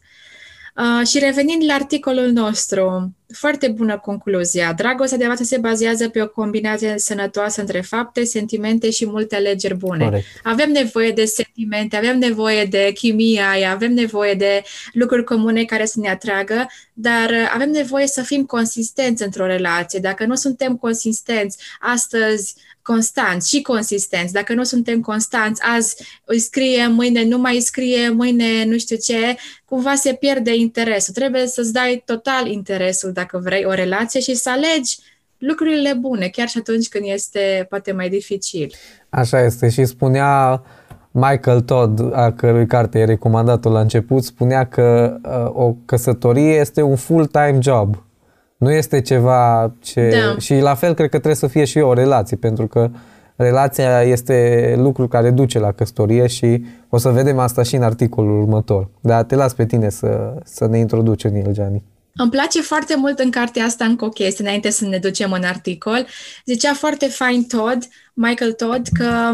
Uh, 0.76 1.06
și 1.06 1.18
revenind 1.18 1.64
la 1.64 1.74
articolul 1.74 2.30
nostru, 2.30 3.14
foarte 3.32 3.68
bună 3.68 3.98
concluzia. 3.98 4.72
Dragostea 4.72 5.18
de 5.18 5.24
față 5.24 5.42
se 5.42 5.58
bazează 5.58 6.08
pe 6.08 6.22
o 6.22 6.28
combinație 6.28 6.94
sănătoasă 6.96 7.60
între 7.60 7.80
fapte, 7.80 8.24
sentimente 8.24 8.90
și 8.90 9.06
multe 9.06 9.36
alegeri 9.36 9.76
bune. 9.76 10.04
Corect. 10.04 10.26
Avem 10.42 10.70
nevoie 10.70 11.10
de 11.10 11.24
sentimente, 11.24 11.96
avem 11.96 12.18
nevoie 12.18 12.64
de 12.64 12.90
chimia 12.94 13.50
aia, 13.50 13.70
avem 13.70 13.92
nevoie 13.92 14.34
de 14.34 14.62
lucruri 14.92 15.24
comune 15.24 15.64
care 15.64 15.86
să 15.86 16.00
ne 16.00 16.08
atragă, 16.08 16.66
dar 16.92 17.50
avem 17.54 17.70
nevoie 17.70 18.06
să 18.06 18.22
fim 18.22 18.44
consistenți 18.44 19.22
într-o 19.22 19.46
relație. 19.46 19.98
Dacă 19.98 20.24
nu 20.24 20.34
suntem 20.34 20.76
consistenți 20.76 21.58
astăzi, 21.80 22.54
constanți 22.86 23.48
și 23.48 23.62
consistenți. 23.62 24.32
Dacă 24.32 24.54
nu 24.54 24.64
suntem 24.64 25.00
constanți, 25.00 25.62
azi 25.62 25.96
îi 26.24 26.38
scrie, 26.38 26.86
mâine 26.86 27.24
nu 27.24 27.38
mai 27.38 27.60
scrie, 27.60 28.08
mâine 28.08 28.64
nu 28.64 28.78
știu 28.78 28.96
ce, 28.96 29.36
cumva 29.64 29.94
se 29.94 30.14
pierde 30.14 30.54
interesul. 30.54 31.14
Trebuie 31.14 31.46
să-ți 31.46 31.72
dai 31.72 32.02
total 32.04 32.46
interesul 32.46 33.12
dacă 33.16 33.40
vrei 33.42 33.64
o 33.64 33.72
relație 33.72 34.20
și 34.20 34.34
să 34.34 34.50
alegi 34.50 34.98
lucrurile 35.38 35.92
bune, 36.00 36.28
chiar 36.28 36.48
și 36.48 36.58
atunci 36.58 36.88
când 36.88 37.04
este 37.06 37.66
poate 37.68 37.92
mai 37.92 38.08
dificil. 38.08 38.72
Așa 39.08 39.44
este 39.44 39.68
și 39.68 39.84
spunea 39.84 40.62
Michael 41.10 41.60
Todd, 41.60 42.00
a 42.12 42.32
cărui 42.32 42.66
carte 42.66 42.98
e 42.98 43.04
recomandat 43.04 43.64
la 43.64 43.80
început, 43.80 44.24
spunea 44.24 44.66
că 44.66 45.16
uh, 45.22 45.50
o 45.52 45.74
căsătorie 45.84 46.54
este 46.54 46.82
un 46.82 46.96
full-time 46.96 47.58
job. 47.60 48.04
Nu 48.56 48.72
este 48.72 49.00
ceva 49.00 49.72
ce... 49.80 50.08
Da. 50.08 50.38
Și 50.38 50.58
la 50.58 50.74
fel 50.74 50.94
cred 50.94 51.08
că 51.08 51.16
trebuie 51.16 51.34
să 51.34 51.46
fie 51.46 51.64
și 51.64 51.78
o 51.78 51.92
relație, 51.92 52.36
pentru 52.36 52.66
că 52.66 52.90
relația 53.36 54.02
este 54.02 54.74
lucru 54.76 55.08
care 55.08 55.30
duce 55.30 55.58
la 55.58 55.72
căsătorie 55.72 56.26
și 56.26 56.64
o 56.88 56.98
să 56.98 57.08
vedem 57.08 57.38
asta 57.38 57.62
și 57.62 57.76
în 57.76 57.82
articolul 57.82 58.40
următor. 58.40 58.88
Dar 59.00 59.24
te 59.24 59.34
las 59.34 59.54
pe 59.54 59.66
tine 59.66 59.88
să, 59.88 60.34
să 60.44 60.66
ne 60.66 60.78
introduci 60.78 61.24
în 61.24 61.34
el, 61.34 61.52
Gianni. 61.52 61.82
Îmi 62.16 62.30
place 62.30 62.60
foarte 62.60 62.96
mult 62.96 63.18
în 63.18 63.30
cartea 63.30 63.64
asta 63.64 63.84
încă 63.84 64.04
o 64.04 64.08
chestie, 64.08 64.44
înainte 64.44 64.70
să 64.70 64.86
ne 64.86 64.98
ducem 64.98 65.32
în 65.32 65.42
articol. 65.42 66.06
Zicea 66.44 66.74
foarte 66.74 67.06
fain 67.06 67.44
Todd, 67.44 67.88
Michael 68.14 68.52
Todd, 68.52 68.86
că 68.98 69.32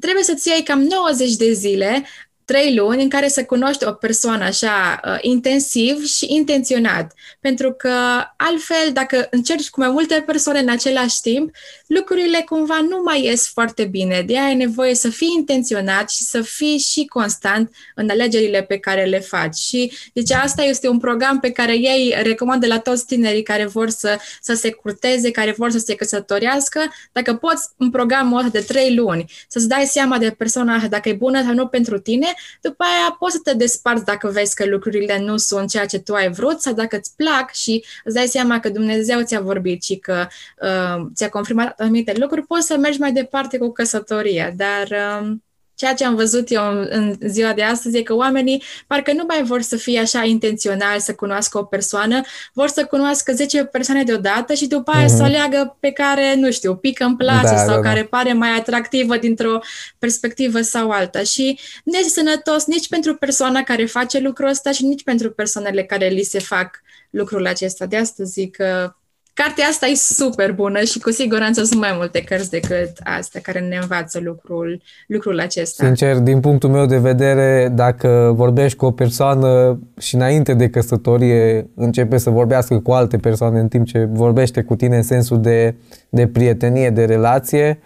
trebuie 0.00 0.24
să-ți 0.24 0.48
iei 0.48 0.62
cam 0.62 0.80
90 0.80 1.36
de 1.36 1.52
zile 1.52 2.04
trei 2.46 2.74
luni 2.74 3.02
în 3.02 3.08
care 3.08 3.28
să 3.28 3.44
cunoști 3.44 3.84
o 3.84 3.92
persoană 3.92 4.44
așa 4.44 5.00
uh, 5.04 5.18
intensiv 5.20 6.04
și 6.04 6.26
intenționat. 6.28 7.12
Pentru 7.40 7.72
că 7.72 7.92
altfel, 8.36 8.92
dacă 8.92 9.26
încerci 9.30 9.70
cu 9.70 9.80
mai 9.80 9.90
multe 9.90 10.22
persoane 10.26 10.58
în 10.58 10.68
același 10.68 11.20
timp, 11.20 11.50
lucrurile 11.86 12.44
cumva 12.48 12.80
nu 12.80 13.02
mai 13.04 13.24
ies 13.24 13.48
foarte 13.48 13.84
bine. 13.84 14.22
De 14.26 14.38
aia 14.38 14.46
ai 14.46 14.54
nevoie 14.54 14.94
să 14.94 15.08
fii 15.08 15.32
intenționat 15.36 16.10
și 16.10 16.22
să 16.22 16.40
fii 16.40 16.78
și 16.78 17.04
constant 17.06 17.74
în 17.94 18.10
alegerile 18.10 18.62
pe 18.62 18.78
care 18.78 19.04
le 19.04 19.20
faci. 19.20 19.56
Și 19.56 19.92
deci 20.12 20.32
asta 20.32 20.62
este 20.62 20.88
un 20.88 20.98
program 20.98 21.40
pe 21.40 21.50
care 21.50 21.72
ei 21.72 22.14
recomandă 22.22 22.66
la 22.66 22.78
toți 22.78 23.06
tinerii 23.06 23.42
care 23.42 23.66
vor 23.66 23.90
să, 23.90 24.18
să 24.40 24.54
se 24.54 24.70
curteze, 24.70 25.30
care 25.30 25.54
vor 25.56 25.70
să 25.70 25.78
se 25.78 25.94
căsătorească. 25.94 26.80
Dacă 27.12 27.34
poți 27.34 27.68
în 27.76 27.90
programul 27.90 28.38
ăsta 28.38 28.50
de 28.50 28.60
trei 28.60 28.94
luni 28.94 29.24
să-ți 29.48 29.68
dai 29.68 29.84
seama 29.84 30.18
de 30.18 30.30
persoana 30.30 30.86
dacă 30.86 31.08
e 31.08 31.12
bună 31.12 31.42
sau 31.42 31.54
nu 31.54 31.66
pentru 31.66 31.98
tine, 31.98 32.34
după 32.60 32.84
aia 32.84 33.16
poți 33.18 33.34
să 33.34 33.40
te 33.42 33.54
desparți 33.54 34.04
dacă 34.04 34.28
vezi 34.28 34.54
că 34.54 34.66
lucrurile 34.66 35.18
nu 35.18 35.36
sunt 35.36 35.70
ceea 35.70 35.86
ce 35.86 35.98
tu 35.98 36.14
ai 36.14 36.32
vrut 36.32 36.60
sau 36.60 36.72
dacă 36.72 36.96
îți 36.96 37.16
plac 37.16 37.52
și 37.52 37.84
îți 38.04 38.14
dai 38.14 38.26
seama 38.26 38.60
că 38.60 38.68
Dumnezeu 38.68 39.22
ți-a 39.22 39.40
vorbit 39.40 39.82
și 39.82 39.96
că 39.96 40.26
uh, 40.62 41.06
ți-a 41.14 41.28
confirmat 41.28 41.80
anumite 41.80 42.12
lucruri, 42.16 42.46
poți 42.46 42.66
să 42.66 42.76
mergi 42.76 43.00
mai 43.00 43.12
departe 43.12 43.58
cu 43.58 43.72
căsătoria. 43.72 44.50
Dar 44.50 44.88
uh, 45.22 45.32
ceea 45.76 45.94
ce 45.94 46.04
am 46.04 46.14
văzut 46.14 46.50
eu 46.50 46.62
în 46.88 47.16
ziua 47.26 47.52
de 47.52 47.62
astăzi 47.62 47.96
e 47.96 48.02
că 48.02 48.14
oamenii 48.14 48.62
parcă 48.86 49.12
nu 49.12 49.24
mai 49.26 49.42
vor 49.42 49.62
să 49.62 49.76
fie 49.76 49.98
așa 49.98 50.24
intenționali 50.24 51.00
să 51.00 51.14
cunoască 51.14 51.58
o 51.58 51.62
persoană, 51.62 52.20
vor 52.52 52.68
să 52.68 52.84
cunoască 52.84 53.32
10 53.32 53.64
persoane 53.64 54.02
deodată 54.02 54.54
și 54.54 54.66
după 54.66 54.90
aia 54.90 55.04
mm-hmm. 55.04 55.16
să 55.16 55.22
aleagă 55.22 55.76
pe 55.80 55.90
care, 55.90 56.34
nu 56.34 56.50
știu, 56.50 56.76
pică 56.76 57.04
în 57.04 57.16
place 57.16 57.42
da, 57.42 57.56
sau 57.56 57.66
da, 57.66 57.74
da. 57.74 57.80
care 57.80 58.04
pare 58.04 58.32
mai 58.32 58.50
atractivă 58.50 59.16
dintr-o 59.16 59.58
perspectivă 59.98 60.60
sau 60.60 60.90
alta. 60.90 61.22
Și 61.22 61.58
nu 61.84 61.98
este 61.98 62.10
sănătos 62.10 62.66
nici 62.66 62.88
pentru 62.88 63.14
persoana 63.14 63.62
care 63.62 63.86
face 63.86 64.18
lucrul 64.18 64.48
ăsta 64.48 64.70
și 64.72 64.84
nici 64.84 65.02
pentru 65.02 65.30
persoanele 65.30 65.84
care 65.84 66.08
li 66.08 66.22
se 66.22 66.38
fac 66.38 66.80
lucrul 67.10 67.46
acesta. 67.46 67.86
De 67.86 67.96
asta 67.96 68.24
zic 68.24 68.56
că 68.56 68.94
Cartea 69.42 69.66
asta 69.66 69.86
e 69.86 69.94
super 69.94 70.52
bună 70.52 70.80
și 70.80 70.98
cu 70.98 71.10
siguranță 71.10 71.62
sunt 71.62 71.80
mai 71.80 71.94
multe 71.96 72.22
cărți 72.22 72.50
decât 72.50 72.92
astea 73.04 73.40
care 73.40 73.60
ne 73.60 73.78
învață 73.80 74.20
lucrul, 74.22 74.82
lucrul 75.06 75.40
acesta. 75.40 75.84
Sincer, 75.84 76.18
din 76.18 76.40
punctul 76.40 76.70
meu 76.70 76.86
de 76.86 76.98
vedere, 76.98 77.72
dacă 77.74 78.32
vorbești 78.36 78.76
cu 78.76 78.84
o 78.84 78.90
persoană 78.90 79.78
și 79.98 80.14
înainte 80.14 80.54
de 80.54 80.68
căsătorie 80.68 81.70
începe 81.74 82.16
să 82.16 82.30
vorbească 82.30 82.78
cu 82.78 82.92
alte 82.92 83.16
persoane 83.16 83.60
în 83.60 83.68
timp 83.68 83.86
ce 83.86 84.08
vorbește 84.12 84.62
cu 84.62 84.76
tine 84.76 84.96
în 84.96 85.02
sensul 85.02 85.40
de, 85.40 85.74
de 86.08 86.26
prietenie, 86.26 86.90
de 86.90 87.04
relație, 87.04 87.78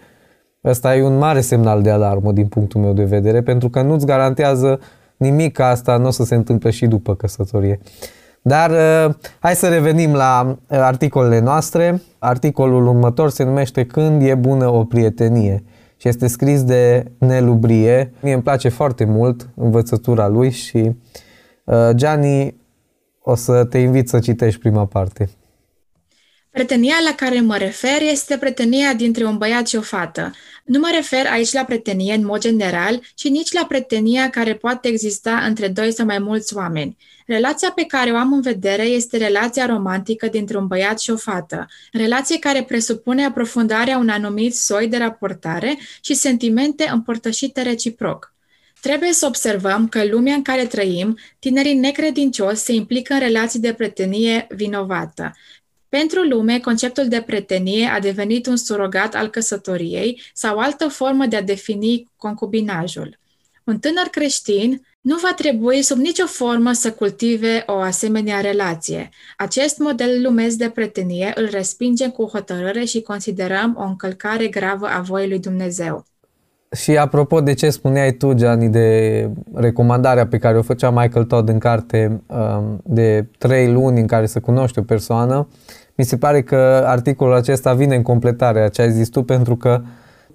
ăsta 0.63 0.95
e 0.95 1.03
un 1.03 1.17
mare 1.17 1.41
semnal 1.41 1.81
de 1.81 1.89
alarmă 1.89 2.31
din 2.31 2.47
punctul 2.47 2.81
meu 2.81 2.93
de 2.93 3.03
vedere, 3.03 3.41
pentru 3.41 3.69
că 3.69 3.81
nu-ți 3.81 4.05
garantează 4.05 4.79
nimic 5.17 5.53
că 5.53 5.63
asta 5.63 5.97
nu 5.97 6.07
o 6.07 6.11
să 6.11 6.23
se 6.23 6.35
întâmple 6.35 6.69
și 6.69 6.85
după 6.85 7.15
căsătorie. 7.15 7.79
Dar 8.41 8.69
uh, 8.69 9.15
hai 9.39 9.55
să 9.55 9.67
revenim 9.67 10.13
la 10.13 10.45
uh, 10.47 10.77
articolele 10.77 11.39
noastre. 11.39 12.01
Articolul 12.19 12.87
următor 12.87 13.29
se 13.29 13.43
numește 13.43 13.85
Când 13.85 14.21
e 14.21 14.35
bună 14.35 14.67
o 14.67 14.83
prietenie 14.83 15.63
și 15.97 16.07
este 16.07 16.27
scris 16.27 16.63
de 16.63 17.11
Nelu 17.17 17.53
Brie. 17.53 18.13
Mie 18.21 18.33
îmi 18.33 18.43
place 18.43 18.69
foarte 18.69 19.05
mult 19.05 19.49
învățătura 19.55 20.27
lui 20.27 20.49
și 20.49 20.95
uh, 21.63 21.89
Gianni 21.95 22.55
o 23.21 23.35
să 23.35 23.65
te 23.65 23.77
invit 23.77 24.09
să 24.09 24.19
citești 24.19 24.59
prima 24.59 24.85
parte. 24.85 25.29
Pretenia 26.51 26.95
la 27.03 27.15
care 27.15 27.41
mă 27.41 27.57
refer 27.57 28.01
este 28.01 28.37
pretenia 28.37 28.93
dintre 28.93 29.25
un 29.25 29.37
băiat 29.37 29.67
și 29.67 29.75
o 29.75 29.81
fată. 29.81 30.31
Nu 30.63 30.79
mă 30.79 30.89
refer 30.93 31.25
aici 31.25 31.51
la 31.51 31.63
pretenie 31.63 32.13
în 32.13 32.25
mod 32.25 32.39
general, 32.39 33.01
ci 33.15 33.27
nici 33.27 33.51
la 33.51 33.65
pretenia 33.65 34.29
care 34.29 34.55
poate 34.55 34.87
exista 34.87 35.37
între 35.37 35.67
doi 35.67 35.93
sau 35.93 36.05
mai 36.05 36.19
mulți 36.19 36.55
oameni. 36.55 36.97
Relația 37.25 37.71
pe 37.71 37.83
care 37.83 38.11
o 38.11 38.15
am 38.15 38.33
în 38.33 38.41
vedere 38.41 38.83
este 38.83 39.17
relația 39.17 39.65
romantică 39.65 40.27
dintre 40.27 40.57
un 40.57 40.67
băiat 40.67 40.99
și 40.99 41.09
o 41.09 41.15
fată, 41.15 41.67
relație 41.91 42.39
care 42.39 42.63
presupune 42.63 43.25
aprofundarea 43.25 43.97
un 43.97 44.09
anumit 44.09 44.55
soi 44.55 44.87
de 44.87 44.97
raportare 44.97 45.77
și 46.01 46.13
sentimente 46.13 46.89
împărtășite 46.93 47.61
reciproc. 47.61 48.33
Trebuie 48.81 49.13
să 49.13 49.25
observăm 49.25 49.87
că 49.87 49.99
în 49.99 50.09
lumea 50.09 50.33
în 50.33 50.41
care 50.41 50.65
trăim, 50.65 51.17
tinerii 51.39 51.73
necredincioși 51.73 52.55
se 52.55 52.73
implică 52.73 53.13
în 53.13 53.19
relații 53.19 53.59
de 53.59 53.73
pretenie 53.73 54.47
vinovată. 54.49 55.35
Pentru 55.99 56.21
lume, 56.21 56.59
conceptul 56.59 57.07
de 57.07 57.23
pretenie 57.25 57.87
a 57.87 57.99
devenit 57.99 58.47
un 58.47 58.55
surogat 58.55 59.15
al 59.15 59.27
căsătoriei 59.27 60.21
sau 60.33 60.57
altă 60.57 60.87
formă 60.87 61.25
de 61.25 61.35
a 61.35 61.41
defini 61.41 62.11
concubinajul. 62.17 63.19
Un 63.63 63.79
tânăr 63.79 64.07
creștin 64.11 64.81
nu 65.01 65.15
va 65.15 65.33
trebui 65.35 65.81
sub 65.81 65.97
nicio 65.97 66.25
formă 66.25 66.71
să 66.71 66.91
cultive 66.91 67.63
o 67.65 67.73
asemenea 67.73 68.39
relație. 68.39 69.09
Acest 69.37 69.77
model 69.77 70.21
lumesc 70.21 70.55
de 70.55 70.69
pretenie 70.69 71.31
îl 71.35 71.47
respingem 71.51 72.09
cu 72.09 72.25
hotărâre 72.25 72.83
și 72.83 73.01
considerăm 73.01 73.75
o 73.79 73.83
încălcare 73.83 74.47
gravă 74.47 74.85
a 74.85 74.99
voii 74.99 75.29
lui 75.29 75.39
Dumnezeu. 75.39 76.05
Și 76.75 76.97
apropo 76.97 77.41
de 77.41 77.53
ce 77.53 77.69
spuneai 77.69 78.11
tu, 78.11 78.33
Gianni, 78.33 78.69
de 78.69 79.29
recomandarea 79.53 80.27
pe 80.27 80.37
care 80.37 80.57
o 80.57 80.61
făcea 80.61 80.89
Michael 80.89 81.25
Todd 81.25 81.49
în 81.49 81.59
carte 81.59 82.21
um, 82.27 82.81
de 82.83 83.27
trei 83.37 83.71
luni 83.71 83.99
în 83.99 84.07
care 84.07 84.25
să 84.25 84.39
cunoști 84.39 84.79
o 84.79 84.81
persoană, 84.81 85.47
mi 86.01 86.07
se 86.07 86.17
pare 86.17 86.41
că 86.41 86.83
articolul 86.85 87.33
acesta 87.33 87.73
vine 87.73 87.95
în 87.95 88.01
completare 88.01 88.61
a 88.61 88.69
ce 88.69 88.81
ai 88.81 88.91
zis 88.91 89.09
tu, 89.09 89.23
pentru 89.23 89.55
că 89.55 89.81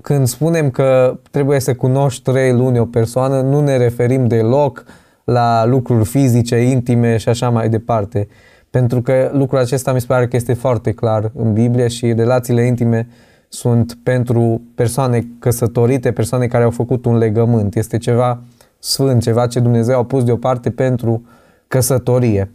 când 0.02 0.26
spunem 0.26 0.70
că 0.70 1.18
trebuie 1.30 1.60
să 1.60 1.74
cunoști 1.74 2.22
trei 2.22 2.52
luni 2.52 2.78
o 2.78 2.84
persoană, 2.84 3.40
nu 3.40 3.60
ne 3.60 3.76
referim 3.76 4.26
deloc 4.26 4.84
la 5.24 5.64
lucruri 5.64 6.04
fizice, 6.04 6.56
intime 6.56 7.16
și 7.16 7.28
așa 7.28 7.50
mai 7.50 7.68
departe. 7.68 8.28
Pentru 8.70 9.02
că 9.02 9.30
lucrul 9.32 9.58
acesta 9.58 9.92
mi 9.92 10.00
se 10.00 10.06
pare 10.06 10.28
că 10.28 10.36
este 10.36 10.52
foarte 10.52 10.92
clar 10.92 11.30
în 11.34 11.52
Biblie 11.52 11.88
și 11.88 12.12
relațiile 12.12 12.62
intime 12.62 13.08
sunt 13.48 13.98
pentru 14.02 14.62
persoane 14.74 15.26
căsătorite, 15.38 16.12
persoane 16.12 16.46
care 16.46 16.64
au 16.64 16.70
făcut 16.70 17.04
un 17.04 17.16
legământ. 17.18 17.76
Este 17.76 17.98
ceva 17.98 18.42
sfânt, 18.78 19.22
ceva 19.22 19.46
ce 19.46 19.60
Dumnezeu 19.60 19.98
a 19.98 20.04
pus 20.04 20.24
deoparte 20.24 20.70
pentru 20.70 21.22
căsătorie. 21.68 22.50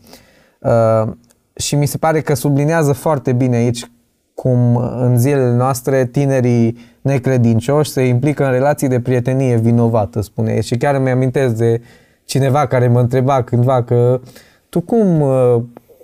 Uh, 1.56 1.62
și 1.62 1.76
mi 1.76 1.86
se 1.86 1.98
pare 1.98 2.22
că 2.22 2.34
sublinează 2.34 2.94
foarte 2.94 3.34
bine 3.34 3.56
aici 3.56 3.92
cum 4.34 4.76
în 4.76 5.18
zilele 5.18 5.56
noastre 5.56 6.06
tinerii 6.06 6.78
necredincioși 7.02 7.92
se 7.92 8.02
implică 8.02 8.46
în 8.46 8.52
relații 8.52 8.88
de 8.88 9.00
prietenie 9.00 9.58
vinovată, 9.58 10.22
spune 10.22 10.62
Și 10.62 10.78
chiar 10.78 10.96
îmi 10.96 11.10
amintesc 11.10 11.56
de 11.56 11.82
cineva 12.26 12.68
care 12.68 12.88
mă 12.88 13.00
întreba 13.00 13.44
cândva 13.44 13.84
că 13.84 14.22
tu 14.70 14.82
cum, 14.82 15.24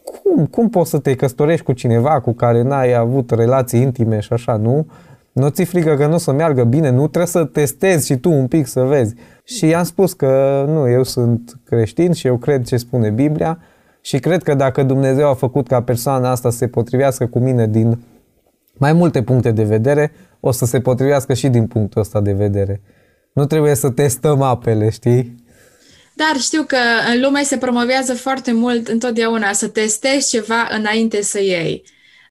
cum, 0.04 0.46
cum 0.46 0.70
poți 0.70 0.90
să 0.90 1.00
te 1.00 1.16
căsătorești 1.16 1.66
cu 1.66 1.72
cineva 1.72 2.22
cu 2.22 2.32
care 2.32 2.62
n-ai 2.62 2.94
avut 2.94 3.32
relații 3.32 3.82
intime 3.82 4.20
și 4.20 4.34
așa, 4.34 4.56
nu? 4.56 4.86
Nu 5.32 5.50
ți 5.50 5.64
frică 5.64 5.96
că 5.96 6.08
nu 6.08 6.14
o 6.14 6.18
să 6.18 6.32
meargă 6.32 6.64
bine, 6.64 6.90
nu 6.90 7.08
trebuie 7.08 7.26
să 7.26 7.44
testezi 7.44 8.06
și 8.06 8.18
tu 8.18 8.32
un 8.32 8.48
pic 8.48 8.68
să 8.68 8.82
vezi. 8.82 9.16
Și 9.44 9.68
i-am 9.68 9.84
spus 9.84 10.14
că 10.14 10.64
nu, 10.68 10.90
eu 10.90 11.04
sunt 11.04 11.60
creștin 11.64 12.12
și 12.12 12.28
eu 12.28 12.38
cred 12.38 12.66
ce 12.66 12.78
spune 12.78 13.10
Biblia 13.10 13.60
și 14.02 14.20
cred 14.20 14.44
că 14.44 14.54
dacă 14.54 14.84
Dumnezeu 14.84 15.30
a 15.30 15.34
făcut 15.34 15.68
ca 15.68 15.82
persoana 15.82 16.32
asta 16.32 16.50
să 16.50 16.58
se 16.58 16.68
potrivească 16.68 17.26
cu 17.26 17.40
mine 17.40 17.68
din 17.68 18.00
mai 18.78 18.94
multe 18.94 19.24
puncte 19.24 19.52
de 19.52 19.64
vedere, 19.64 20.14
o 20.40 20.52
să 20.52 20.66
se 20.66 20.80
potrivească 20.80 21.34
și 21.34 21.48
din 21.48 21.68
punctul 21.68 22.02
ăsta 22.02 22.22
de 22.22 22.32
vedere. 22.32 22.82
Nu 23.34 23.46
trebuie 23.46 23.76
să 23.76 23.90
testăm 23.90 24.42
apele, 24.42 24.90
știi? 24.90 25.46
Dar 26.14 26.40
știu 26.40 26.64
că 26.64 26.78
în 27.14 27.22
lume 27.22 27.44
se 27.44 27.58
promovează 27.58 28.14
foarte 28.14 28.52
mult 28.52 28.88
întotdeauna 28.88 29.54
să 29.54 29.68
testezi 29.68 30.30
ceva 30.30 30.68
înainte 30.72 31.22
să 31.22 31.42
iei. 31.42 31.84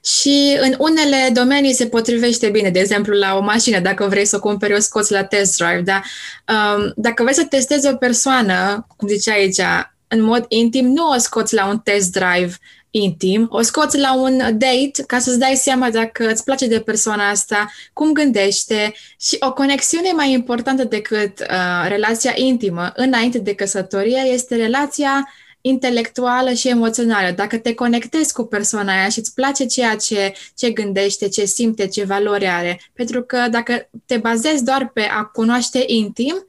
Și 0.04 0.58
în 0.60 0.74
unele 0.78 1.30
domenii 1.32 1.74
se 1.74 1.86
potrivește 1.86 2.48
bine, 2.48 2.70
de 2.70 2.78
exemplu 2.78 3.14
la 3.14 3.36
o 3.36 3.40
mașină, 3.40 3.80
dacă 3.80 4.06
vrei 4.06 4.24
să 4.24 4.36
o 4.36 4.40
cumperi, 4.40 4.74
o 4.74 4.78
scoți 4.78 5.12
la 5.12 5.24
test 5.24 5.56
drive, 5.56 5.80
dar 5.80 6.04
um, 6.48 6.92
dacă 6.96 7.22
vrei 7.22 7.34
să 7.34 7.44
testezi 7.44 7.88
o 7.88 7.96
persoană, 7.96 8.86
cum 8.96 9.08
zicea 9.08 9.32
aici, 9.32 9.60
în 10.08 10.22
mod 10.22 10.44
intim, 10.48 10.86
nu 10.86 11.08
o 11.08 11.18
scoți 11.18 11.54
la 11.54 11.66
un 11.66 11.78
test 11.78 12.12
drive 12.12 12.56
intim, 12.90 13.46
o 13.50 13.62
scoți 13.62 13.98
la 13.98 14.14
un 14.14 14.38
date 14.38 15.04
ca 15.06 15.18
să-ți 15.18 15.38
dai 15.38 15.54
seama 15.54 15.90
dacă 15.90 16.30
îți 16.30 16.44
place 16.44 16.66
de 16.66 16.80
persoana 16.80 17.28
asta, 17.28 17.70
cum 17.92 18.12
gândește 18.12 18.94
și 19.20 19.36
o 19.40 19.52
conexiune 19.52 20.12
mai 20.12 20.32
importantă 20.32 20.84
decât 20.84 21.40
uh, 21.40 21.88
relația 21.88 22.32
intimă 22.34 22.92
înainte 22.94 23.38
de 23.38 23.54
căsătorie 23.54 24.20
este 24.32 24.56
relația 24.56 25.28
intelectuală 25.60 26.52
și 26.52 26.68
emoțională. 26.68 27.30
Dacă 27.30 27.58
te 27.58 27.74
conectezi 27.74 28.32
cu 28.32 28.44
persoana 28.44 28.92
aia 28.92 29.08
și 29.08 29.18
îți 29.18 29.34
place 29.34 29.66
ceea 29.66 29.96
ce, 29.96 30.34
ce 30.56 30.70
gândește, 30.70 31.28
ce 31.28 31.44
simte, 31.44 31.86
ce 31.86 32.04
valori 32.04 32.46
are, 32.46 32.80
pentru 32.92 33.22
că 33.22 33.46
dacă 33.50 33.88
te 34.06 34.16
bazezi 34.16 34.64
doar 34.64 34.90
pe 34.94 35.00
a 35.00 35.24
cunoaște 35.24 35.84
intim, 35.86 36.46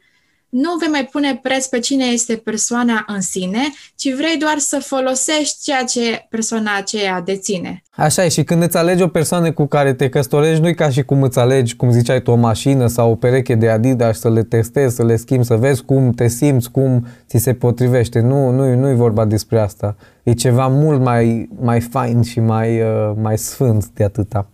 nu 0.49 0.75
vei 0.79 0.87
mai 0.87 1.05
pune 1.11 1.39
preț 1.43 1.65
pe 1.65 1.79
cine 1.79 2.05
este 2.05 2.35
persoana 2.35 3.03
în 3.07 3.21
sine, 3.21 3.59
ci 3.95 4.13
vrei 4.15 4.37
doar 4.37 4.57
să 4.57 4.79
folosești 4.85 5.63
ceea 5.63 5.83
ce 5.83 6.25
persoana 6.29 6.75
aceea 6.77 7.21
deține. 7.21 7.83
Așa 7.89 8.25
e, 8.25 8.29
și 8.29 8.43
când 8.43 8.63
îți 8.63 8.77
alegi 8.77 9.01
o 9.01 9.07
persoană 9.07 9.51
cu 9.51 9.65
care 9.65 9.93
te 9.93 10.09
căsătorești, 10.09 10.61
nu 10.61 10.67
e 10.67 10.73
ca 10.73 10.89
și 10.89 11.03
cum 11.03 11.23
îți 11.23 11.39
alegi, 11.39 11.75
cum 11.75 11.91
ziceai 11.91 12.21
tu, 12.21 12.31
o 12.31 12.35
mașină 12.35 12.87
sau 12.87 13.11
o 13.11 13.15
pereche 13.15 13.55
de 13.55 13.69
Adidas 13.69 14.19
să 14.19 14.29
le 14.29 14.43
testezi, 14.43 14.95
să 14.95 15.05
le 15.05 15.15
schimbi, 15.15 15.45
să 15.45 15.55
vezi 15.55 15.83
cum 15.83 16.11
te 16.11 16.27
simți, 16.27 16.71
cum 16.71 17.07
ți 17.27 17.37
se 17.37 17.53
potrivește. 17.53 18.19
Nu, 18.19 18.49
nu, 18.49 18.75
nu 18.75 18.89
e 18.89 18.93
vorba 18.93 19.25
despre 19.25 19.59
asta. 19.59 19.95
E 20.23 20.33
ceva 20.33 20.67
mult 20.67 21.01
mai, 21.01 21.49
mai 21.59 21.81
fain 21.81 22.21
și 22.21 22.39
mai, 22.39 22.81
uh, 22.81 23.11
mai 23.21 23.37
sfânt 23.37 23.87
de 23.87 24.03
atâta. 24.03 24.47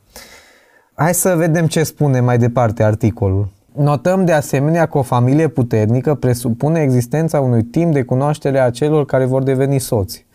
Hai 0.95 1.13
să 1.13 1.35
vedem 1.37 1.67
ce 1.67 1.83
spune 1.83 2.19
mai 2.19 2.37
departe 2.37 2.83
articolul. 2.83 3.51
Notăm 3.75 4.25
de 4.25 4.31
asemenea 4.31 4.85
că 4.85 4.97
o 4.97 5.01
familie 5.01 5.47
puternică 5.47 6.15
presupune 6.15 6.81
existența 6.81 7.39
unui 7.39 7.63
timp 7.63 7.93
de 7.93 8.03
cunoaștere 8.03 8.59
a 8.59 8.69
celor 8.69 9.05
care 9.05 9.25
vor 9.25 9.43
deveni 9.43 9.79
soți. 9.79 10.25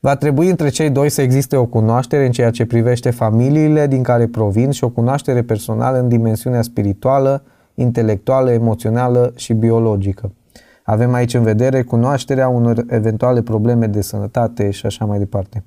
Va 0.00 0.16
trebui 0.16 0.48
între 0.48 0.68
cei 0.68 0.90
doi 0.90 1.08
să 1.08 1.22
existe 1.22 1.56
o 1.56 1.66
cunoaștere 1.66 2.26
în 2.26 2.32
ceea 2.32 2.50
ce 2.50 2.66
privește 2.66 3.10
familiile 3.10 3.86
din 3.86 4.02
care 4.02 4.26
provin 4.26 4.70
și 4.70 4.84
o 4.84 4.88
cunoaștere 4.88 5.42
personală 5.42 5.98
în 5.98 6.08
dimensiunea 6.08 6.62
spirituală, 6.62 7.42
intelectuală, 7.74 8.50
emoțională 8.50 9.32
și 9.36 9.52
biologică. 9.52 10.32
Avem 10.82 11.12
aici 11.14 11.34
în 11.34 11.42
vedere 11.42 11.82
cunoașterea 11.82 12.48
unor 12.48 12.84
eventuale 12.88 13.42
probleme 13.42 13.86
de 13.86 14.00
sănătate 14.00 14.70
și 14.70 14.86
așa 14.86 15.04
mai 15.04 15.18
departe. 15.18 15.64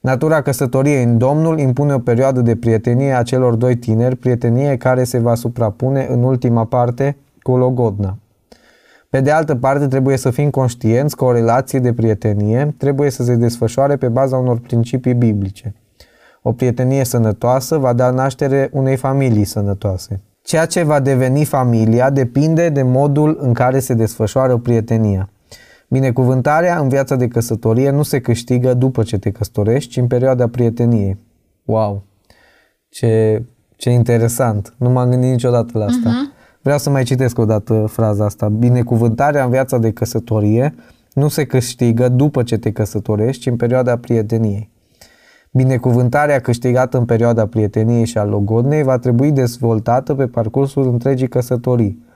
Natura 0.00 0.42
căsătoriei 0.42 1.02
în 1.02 1.18
Domnul 1.18 1.58
impune 1.58 1.94
o 1.94 1.98
perioadă 1.98 2.40
de 2.40 2.56
prietenie 2.56 3.12
a 3.12 3.22
celor 3.22 3.54
doi 3.54 3.76
tineri, 3.76 4.16
prietenie 4.16 4.76
care 4.76 5.04
se 5.04 5.18
va 5.18 5.34
suprapune 5.34 6.06
în 6.10 6.22
ultima 6.22 6.64
parte 6.64 7.16
cu 7.42 7.56
logodna. 7.56 8.18
Pe 9.10 9.20
de 9.20 9.30
altă 9.30 9.54
parte, 9.54 9.86
trebuie 9.86 10.16
să 10.16 10.30
fim 10.30 10.50
conștienți 10.50 11.16
că 11.16 11.24
o 11.24 11.32
relație 11.32 11.78
de 11.78 11.92
prietenie 11.92 12.74
trebuie 12.78 13.10
să 13.10 13.22
se 13.22 13.34
desfășoare 13.34 13.96
pe 13.96 14.08
baza 14.08 14.36
unor 14.36 14.58
principii 14.58 15.14
biblice. 15.14 15.74
O 16.42 16.52
prietenie 16.52 17.04
sănătoasă 17.04 17.76
va 17.76 17.92
da 17.92 18.10
naștere 18.10 18.68
unei 18.72 18.96
familii 18.96 19.44
sănătoase. 19.44 20.20
Ceea 20.42 20.66
ce 20.66 20.82
va 20.82 21.00
deveni 21.00 21.44
familia 21.44 22.10
depinde 22.10 22.68
de 22.68 22.82
modul 22.82 23.38
în 23.40 23.52
care 23.52 23.78
se 23.78 23.94
desfășoară 23.94 24.56
prietenia. 24.56 25.28
Binecuvântarea 25.88 26.78
în 26.78 26.88
viața 26.88 27.16
de 27.16 27.28
căsătorie 27.28 27.90
nu 27.90 28.02
se 28.02 28.20
câștigă 28.20 28.74
după 28.74 29.02
ce 29.02 29.18
te 29.18 29.30
căsătorești, 29.30 29.90
ci 29.90 29.96
în 29.96 30.06
perioada 30.06 30.48
prieteniei. 30.48 31.16
Wow! 31.64 32.02
Ce, 32.88 33.42
ce 33.76 33.90
interesant! 33.90 34.74
Nu 34.76 34.90
m-am 34.90 35.10
gândit 35.10 35.30
niciodată 35.30 35.78
la 35.78 35.84
asta. 35.84 36.10
Uh-huh. 36.10 36.60
Vreau 36.62 36.78
să 36.78 36.90
mai 36.90 37.02
citesc 37.02 37.38
o 37.38 37.44
dată 37.44 37.86
fraza 37.88 38.24
asta. 38.24 38.48
Binecuvântarea 38.48 39.44
în 39.44 39.50
viața 39.50 39.78
de 39.78 39.92
căsătorie 39.92 40.74
nu 41.12 41.28
se 41.28 41.44
câștigă 41.44 42.08
după 42.08 42.42
ce 42.42 42.56
te 42.56 42.72
căsătorești, 42.72 43.42
ci 43.42 43.46
în 43.46 43.56
perioada 43.56 43.96
prieteniei. 43.96 44.70
Binecuvântarea 45.50 46.40
câștigată 46.40 46.98
în 46.98 47.04
perioada 47.04 47.46
prieteniei 47.46 48.04
și 48.04 48.18
a 48.18 48.24
logodnei 48.24 48.82
va 48.82 48.98
trebui 48.98 49.32
dezvoltată 49.32 50.14
pe 50.14 50.26
parcursul 50.26 50.88
întregii 50.88 51.28
căsătorii 51.28 52.06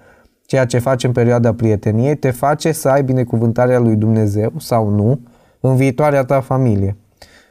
ceea 0.52 0.64
ce 0.64 0.78
faci 0.78 1.04
în 1.04 1.12
perioada 1.12 1.52
prieteniei 1.52 2.16
te 2.16 2.30
face 2.30 2.72
să 2.72 2.88
ai 2.88 3.02
binecuvântarea 3.02 3.78
lui 3.78 3.96
Dumnezeu 3.96 4.52
sau 4.58 4.88
nu 4.88 5.20
în 5.60 5.76
viitoarea 5.76 6.24
ta 6.24 6.40
familie. 6.40 6.96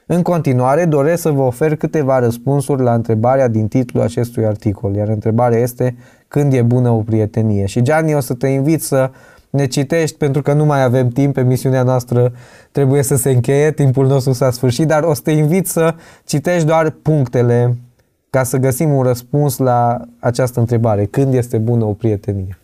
În 0.05 0.21
continuare, 0.21 0.85
doresc 0.85 1.21
să 1.21 1.29
vă 1.29 1.41
ofer 1.41 1.75
câteva 1.75 2.19
răspunsuri 2.19 2.81
la 2.81 2.93
întrebarea 2.93 3.47
din 3.47 3.67
titlul 3.67 4.03
acestui 4.03 4.45
articol, 4.45 4.95
iar 4.95 5.07
întrebarea 5.07 5.59
este 5.59 5.95
când 6.27 6.53
e 6.53 6.61
bună 6.61 6.89
o 6.89 6.97
prietenie. 6.97 7.65
Și 7.65 7.81
Gianni, 7.81 8.15
o 8.15 8.19
să 8.19 8.33
te 8.33 8.47
invit 8.47 8.83
să 8.83 9.11
ne 9.49 9.65
citești 9.65 10.17
pentru 10.17 10.41
că 10.41 10.53
nu 10.53 10.65
mai 10.65 10.83
avem 10.83 11.07
timp, 11.07 11.37
emisiunea 11.37 11.83
noastră 11.83 12.33
trebuie 12.71 13.03
să 13.03 13.15
se 13.15 13.31
încheie, 13.31 13.71
timpul 13.71 14.07
nostru 14.07 14.31
s-a 14.31 14.51
sfârșit, 14.51 14.87
dar 14.87 15.03
o 15.03 15.13
să 15.13 15.21
te 15.23 15.31
invit 15.31 15.67
să 15.67 15.95
citești 16.25 16.67
doar 16.67 16.89
punctele 16.89 17.77
ca 18.29 18.43
să 18.43 18.57
găsim 18.57 18.93
un 18.93 19.03
răspuns 19.03 19.57
la 19.57 20.01
această 20.19 20.59
întrebare. 20.59 21.05
Când 21.05 21.33
este 21.33 21.57
bună 21.57 21.85
o 21.85 21.93
prietenie? 21.93 22.55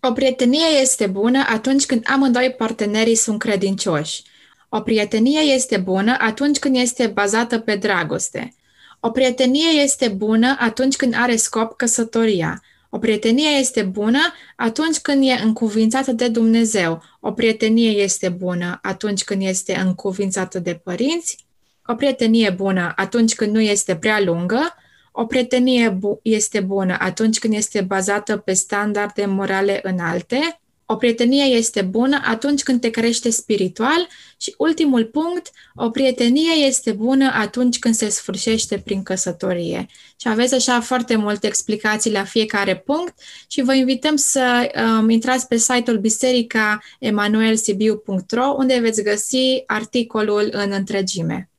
O 0.00 0.12
prietenie 0.12 0.80
este 0.80 1.06
bună 1.06 1.44
atunci 1.48 1.86
când 1.86 2.02
amândoi 2.06 2.54
partenerii 2.58 3.14
sunt 3.14 3.38
credincioși. 3.38 4.22
O 4.68 4.80
prietenie 4.80 5.40
este 5.40 5.76
bună 5.76 6.16
atunci 6.18 6.58
când 6.58 6.76
este 6.76 7.06
bazată 7.06 7.58
pe 7.58 7.76
dragoste. 7.76 8.54
O 9.00 9.10
prietenie 9.10 9.82
este 9.82 10.08
bună 10.08 10.56
atunci 10.58 10.96
când 10.96 11.14
are 11.16 11.36
scop 11.36 11.76
căsătoria. 11.76 12.62
O 12.90 12.98
prietenie 12.98 13.48
este 13.58 13.82
bună 13.82 14.18
atunci 14.56 14.98
când 14.98 15.24
e 15.24 15.32
încuvințată 15.32 16.12
de 16.12 16.28
Dumnezeu. 16.28 17.02
O 17.20 17.32
prietenie 17.32 17.90
este 17.90 18.28
bună 18.28 18.78
atunci 18.82 19.24
când 19.24 19.42
este 19.42 19.76
încuvințată 19.76 20.58
de 20.58 20.74
părinți. 20.84 21.44
O 21.86 21.94
prietenie 21.94 22.50
bună 22.50 22.92
atunci 22.96 23.34
când 23.34 23.52
nu 23.52 23.60
este 23.60 23.96
prea 23.96 24.20
lungă 24.20 24.74
o 25.20 25.26
prietenie 25.26 25.88
bu- 25.88 26.20
este 26.22 26.60
bună 26.60 26.96
atunci 26.98 27.38
când 27.38 27.54
este 27.54 27.80
bazată 27.80 28.36
pe 28.36 28.52
standarde 28.52 29.24
morale 29.24 29.80
înalte. 29.82 30.60
O 30.86 30.96
prietenie 30.96 31.44
este 31.44 31.82
bună 31.82 32.20
atunci 32.24 32.62
când 32.62 32.80
te 32.80 32.90
crește 32.90 33.30
spiritual 33.30 34.08
și 34.36 34.54
ultimul 34.58 35.04
punct, 35.04 35.50
o 35.74 35.90
prietenie 35.90 36.66
este 36.66 36.92
bună 36.92 37.30
atunci 37.34 37.78
când 37.78 37.94
se 37.94 38.08
sfârșește 38.08 38.78
prin 38.84 39.02
căsătorie. 39.02 39.86
Și 40.16 40.28
aveți 40.28 40.54
așa 40.54 40.80
foarte 40.80 41.16
multe 41.16 41.46
explicații 41.46 42.12
la 42.12 42.24
fiecare 42.24 42.76
punct 42.76 43.14
și 43.48 43.62
vă 43.62 43.74
invităm 43.74 44.16
să 44.16 44.70
um, 45.00 45.10
intrați 45.10 45.48
pe 45.48 45.56
site-ul 45.56 45.98
biserica 45.98 46.78
emanuelsibiu.ro 46.98 48.54
unde 48.56 48.78
veți 48.80 49.02
găsi 49.02 49.62
articolul 49.66 50.48
în 50.52 50.72
întregime. 50.72 51.50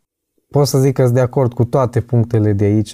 Pot 0.51 0.67
să 0.67 0.77
zic 0.77 0.93
că 0.93 1.01
sunt 1.01 1.13
de 1.13 1.19
acord 1.19 1.53
cu 1.53 1.65
toate 1.65 2.01
punctele 2.01 2.53
de 2.53 2.65
aici 2.65 2.91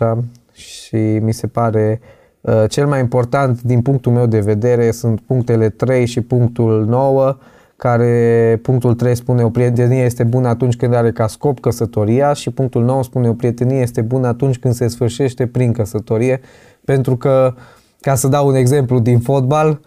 și 0.57 0.95
mi 0.95 1.33
se 1.33 1.47
pare 1.47 2.01
uh, 2.41 2.63
cel 2.67 2.87
mai 2.87 2.99
important 2.99 3.61
din 3.61 3.81
punctul 3.81 4.11
meu 4.11 4.25
de 4.25 4.39
vedere 4.39 4.91
sunt 4.91 5.19
punctele 5.19 5.69
3 5.69 6.05
și 6.05 6.21
punctul 6.21 6.85
9 6.85 7.37
care 7.75 8.59
punctul 8.61 8.95
3 8.95 9.15
spune 9.15 9.43
o 9.43 9.49
prietenie 9.49 10.03
este 10.03 10.23
bună 10.23 10.47
atunci 10.47 10.75
când 10.75 10.93
are 10.93 11.11
ca 11.11 11.27
scop 11.27 11.59
căsătoria 11.59 12.33
și 12.33 12.49
punctul 12.49 12.83
9 12.83 13.03
spune 13.03 13.29
o 13.29 13.33
prietenie 13.33 13.81
este 13.81 14.01
bună 14.01 14.27
atunci 14.27 14.57
când 14.57 14.73
se 14.73 14.87
sfârșește 14.87 15.47
prin 15.47 15.71
căsătorie 15.71 16.41
pentru 16.85 17.17
că, 17.17 17.53
ca 18.01 18.15
să 18.15 18.27
dau 18.27 18.47
un 18.47 18.55
exemplu 18.55 18.99
din 18.99 19.19
fotbal, 19.19 19.79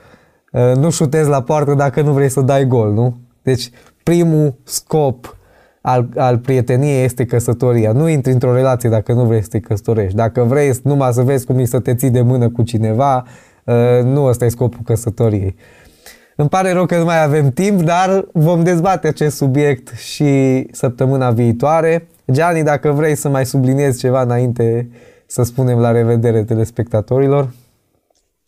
uh, 0.52 0.76
nu 0.76 0.90
șutezi 0.90 1.28
la 1.28 1.42
poartă 1.42 1.74
dacă 1.74 2.02
nu 2.02 2.12
vrei 2.12 2.28
să 2.28 2.40
dai 2.40 2.66
gol, 2.66 2.92
nu? 2.92 3.16
Deci 3.42 3.70
primul 4.02 4.54
scop 4.64 5.36
al, 5.80 6.08
al 6.16 6.38
prieteniei 6.38 7.04
este 7.04 7.24
căsătoria. 7.24 7.92
Nu 7.92 8.08
intri 8.08 8.32
într-o 8.32 8.54
relație 8.54 8.88
dacă 8.88 9.12
nu 9.12 9.24
vrei 9.24 9.42
să 9.42 9.48
te 9.48 9.60
căsătorești. 9.60 10.16
Dacă 10.16 10.42
vrei 10.42 10.72
numai 10.82 11.12
să 11.12 11.22
vezi 11.22 11.46
cum 11.46 11.58
e 11.58 11.64
să 11.64 11.80
te 11.80 11.94
ții 11.94 12.10
de 12.10 12.20
mână 12.20 12.48
cu 12.48 12.62
cineva, 12.62 13.26
uh, 13.64 13.74
nu 14.02 14.24
ăsta 14.24 14.44
e 14.44 14.48
scopul 14.48 14.80
căsătoriei. 14.84 15.56
Îmi 16.36 16.48
pare 16.48 16.72
rău 16.72 16.86
că 16.86 16.98
nu 16.98 17.04
mai 17.04 17.22
avem 17.22 17.50
timp, 17.50 17.82
dar 17.82 18.26
vom 18.32 18.62
dezbate 18.62 19.08
acest 19.08 19.36
subiect 19.36 19.98
și 19.98 20.66
săptămâna 20.72 21.30
viitoare. 21.30 22.08
Gianni, 22.32 22.62
dacă 22.62 22.90
vrei 22.90 23.14
să 23.14 23.28
mai 23.28 23.46
subliniezi 23.46 23.98
ceva 23.98 24.22
înainte 24.22 24.88
să 25.26 25.42
spunem 25.42 25.78
la 25.78 25.90
revedere 25.90 26.44
telespectatorilor. 26.44 27.50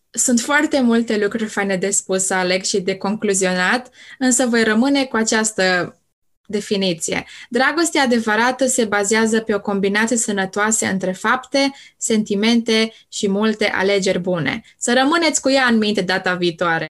Sunt 0.09 0.39
foarte 0.39 0.81
multe 0.81 1.17
lucruri 1.21 1.45
faine 1.45 1.75
de 1.75 1.89
spus, 1.89 2.29
Alex, 2.29 2.67
și 2.67 2.81
de 2.81 2.95
concluzionat, 2.95 3.89
însă 4.19 4.45
voi 4.49 4.63
rămâne 4.63 5.03
cu 5.03 5.15
această 5.15 5.95
definiție. 6.45 7.25
Dragostea 7.49 8.01
adevărată 8.03 8.65
se 8.65 8.85
bazează 8.85 9.39
pe 9.39 9.55
o 9.55 9.59
combinație 9.59 10.17
sănătoasă 10.17 10.85
între 10.91 11.11
fapte, 11.11 11.71
sentimente 11.97 12.91
și 13.09 13.29
multe 13.29 13.71
alegeri 13.75 14.19
bune. 14.19 14.61
Să 14.77 14.93
rămâneți 15.01 15.41
cu 15.41 15.49
ea 15.49 15.67
în 15.71 15.77
minte 15.77 16.01
data 16.01 16.33
viitoare. 16.33 16.85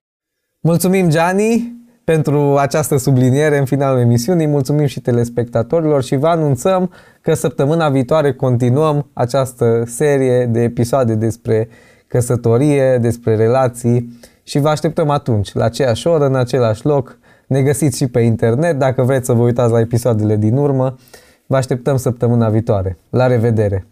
Mulțumim, 0.60 1.10
Gianni, 1.10 1.82
pentru 2.04 2.56
această 2.56 2.96
subliniere 2.96 3.58
în 3.58 3.64
finalul 3.64 4.00
emisiunii. 4.00 4.46
Mulțumim 4.46 4.86
și 4.86 5.00
telespectatorilor 5.00 6.02
și 6.02 6.16
vă 6.16 6.28
anunțăm 6.28 6.92
că 7.20 7.34
săptămâna 7.34 7.88
viitoare 7.88 8.32
continuăm 8.32 9.10
această 9.12 9.82
serie 9.86 10.46
de 10.46 10.60
episoade 10.60 11.14
despre 11.14 11.68
căsătorie, 12.06 12.98
despre 12.98 13.36
relații 13.36 14.18
și 14.42 14.58
vă 14.58 14.68
așteptăm 14.68 15.10
atunci, 15.10 15.52
la 15.52 15.64
aceeași 15.64 16.06
oră, 16.06 16.26
în 16.26 16.34
același 16.34 16.86
loc. 16.86 17.18
Ne 17.54 17.62
găsiți 17.62 17.96
și 17.96 18.06
pe 18.06 18.20
internet 18.20 18.78
dacă 18.78 19.02
vreți 19.02 19.26
să 19.26 19.32
vă 19.32 19.42
uitați 19.42 19.72
la 19.72 19.80
episoadele 19.80 20.36
din 20.36 20.56
urmă. 20.56 20.96
Vă 21.46 21.56
așteptăm 21.56 21.96
săptămâna 21.96 22.48
viitoare. 22.48 22.98
La 23.10 23.26
revedere! 23.26 23.86